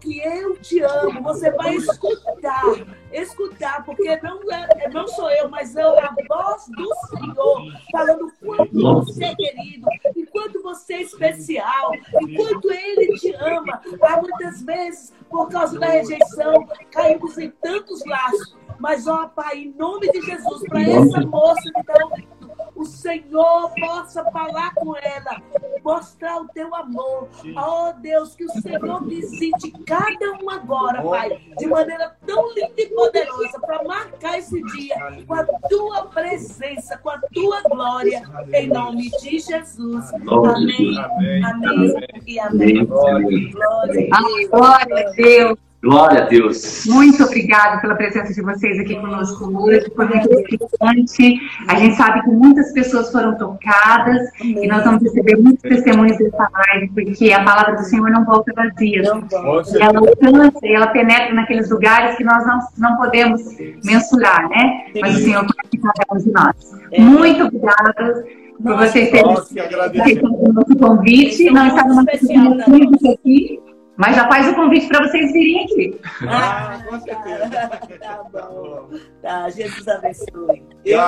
que 0.00 0.20
eu 0.20 0.56
te 0.60 0.80
amo. 0.80 1.22
Você 1.22 1.50
vai 1.52 1.74
escutar, 1.76 2.64
escutar, 3.12 3.84
porque 3.84 4.16
não, 4.22 4.40
é, 4.52 4.88
não 4.90 5.06
sou 5.06 5.30
eu, 5.30 5.48
mas 5.48 5.76
é 5.76 5.82
a 5.82 6.14
voz 6.28 6.66
do 6.68 6.94
Senhor 7.08 7.72
falando 7.92 8.32
quanto 8.40 9.04
você 9.04 9.24
é 9.24 9.34
querido, 9.34 9.88
e 10.16 10.26
quanto 10.26 10.62
você 10.62 10.94
é 10.94 11.02
especial, 11.02 11.92
e 11.94 12.36
quanto 12.36 12.72
Ele 12.72 13.18
te 13.18 13.32
ama. 13.34 13.80
Há 14.02 14.20
muitas 14.20 14.62
vezes, 14.62 15.12
por 15.30 15.48
causa 15.48 15.78
da 15.78 15.86
rejeição, 15.86 16.66
caímos 16.90 17.38
em 17.38 17.50
tantos 17.50 18.04
laços. 18.06 18.56
Mas, 18.78 19.06
ó 19.08 19.26
Pai, 19.28 19.58
em 19.58 19.74
nome 19.76 20.10
de 20.12 20.20
Jesus, 20.22 20.62
para 20.68 20.82
essa 20.82 21.20
moça 21.22 21.62
que 21.62 21.80
está 21.80 21.94
ouvindo, 22.04 22.38
o 22.76 22.84
Senhor 22.84 23.72
possa 23.80 24.24
falar 24.30 24.72
com 24.74 24.96
ela, 24.96 25.42
mostrar 25.88 26.42
o 26.42 26.48
teu 26.48 26.74
amor. 26.74 27.28
Oh 27.56 27.92
Deus, 27.98 28.36
que 28.36 28.44
o 28.44 28.50
Senhor 28.50 29.02
visite 29.06 29.72
cada 29.86 30.32
um 30.42 30.50
agora, 30.50 31.02
Pai, 31.02 31.40
de 31.56 31.66
maneira 31.66 32.14
tão 32.26 32.52
linda 32.52 32.74
e 32.76 32.86
poderosa, 32.88 33.58
para 33.60 33.82
marcar 33.84 34.38
esse 34.38 34.62
dia 34.64 34.96
com 35.26 35.34
a 35.34 35.44
tua 35.68 36.06
presença, 36.06 36.98
com 36.98 37.08
a 37.08 37.18
tua 37.32 37.62
glória, 37.62 38.22
em 38.52 38.68
nome 38.68 39.10
de 39.22 39.38
Jesus. 39.38 40.12
Amém, 40.12 40.98
amém. 41.42 41.94
E 42.26 42.38
amém. 42.38 42.84
Glória 42.84 45.08
a 45.08 45.10
Deus. 45.12 45.67
Glória 45.80 46.24
a 46.24 46.26
Deus. 46.26 46.86
Muito 46.86 47.22
obrigada 47.22 47.80
pela 47.80 47.94
presença 47.94 48.32
de 48.32 48.42
vocês 48.42 48.80
aqui 48.80 48.96
conosco 48.96 49.44
hoje. 49.62 49.86
Foi 49.94 50.06
muito 50.06 50.26
interessante. 50.26 51.40
A 51.68 51.76
gente 51.76 51.94
sabe 51.94 52.22
que 52.22 52.30
muitas 52.30 52.72
pessoas 52.72 53.12
foram 53.12 53.38
tocadas 53.38 54.28
e 54.42 54.66
nós 54.66 54.82
vamos 54.82 55.04
receber 55.04 55.36
muitos 55.36 55.62
testemunhos 55.62 56.18
dessa 56.18 56.48
live, 56.52 56.88
porque 56.88 57.32
a 57.32 57.44
palavra 57.44 57.76
do 57.76 57.84
Senhor 57.84 58.10
não 58.10 58.24
volta 58.24 58.52
vazia. 58.56 59.02
E 59.02 59.80
ela 59.80 59.98
alcança 60.00 60.58
e 60.64 60.74
ela 60.74 60.88
penetra 60.88 61.32
naqueles 61.32 61.70
lugares 61.70 62.16
que 62.16 62.24
nós 62.24 62.44
não, 62.44 62.58
não 62.76 62.96
podemos 62.96 63.40
mensurar, 63.84 64.48
né? 64.48 64.86
Mas 65.00 65.16
o 65.16 65.20
Senhor 65.20 65.46
pode 65.46 65.78
cada 65.78 66.12
um 66.12 66.18
de 66.18 66.32
nós. 66.32 66.56
É. 66.90 67.00
Muito 67.00 67.44
obrigada 67.44 68.24
por 68.60 68.76
vocês 68.78 69.10
terem 69.10 69.32
aceitado 69.32 69.94
o 69.94 70.52
nosso 70.52 70.76
convite. 70.76 71.48
Nós 71.50 71.68
estávamos 71.68 72.04
aqui. 72.08 73.60
Mas 73.98 74.14
já 74.14 74.28
faz 74.28 74.46
o 74.46 74.54
convite 74.54 74.86
para 74.86 75.08
vocês 75.08 75.32
virem 75.32 75.64
aqui. 75.64 76.00
Ah, 76.28 76.80
com 76.88 77.00
certeza. 77.00 77.48
Tá 77.98 78.22
bom. 78.32 78.90
Tá, 79.20 79.50
Jesus 79.50 79.88
abençoe. 79.88 80.62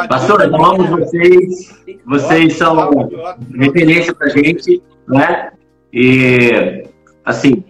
Pastora, 0.08 0.46
amamos 0.46 0.90
vocês. 0.90 1.84
Vocês 2.04 2.56
são 2.56 2.90
referência 3.56 4.12
para 4.12 4.28
gente, 4.30 4.82
né? 5.06 5.52
E, 5.92 6.82
assim, 7.24 7.64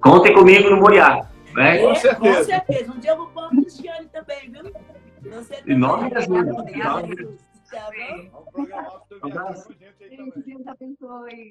contem 0.00 0.32
comigo 0.32 0.70
no 0.70 0.76
Moriá. 0.76 1.28
Né? 1.54 1.78
Com 1.78 1.94
certeza. 1.96 2.38
Com 2.38 2.44
certeza. 2.44 2.92
Um 2.92 3.00
dia 3.00 3.10
eu 3.10 3.16
vou 3.16 3.26
pôr 3.26 3.46
o 3.46 3.50
Cristiane 3.50 4.08
também, 4.12 4.52
viu? 4.52 4.72
Você 5.32 5.56
em 5.66 5.76
nome 5.76 6.10
de 6.10 6.20
Jesus. 6.20 6.38
Tá 7.70 7.88
bom? 7.90 8.44
Vamos 8.54 9.02
programar 9.08 9.52
o 9.52 9.56
seu 9.56 9.74
dia. 9.74 9.92
Deus 9.98 10.66
abençoe. 10.66 11.50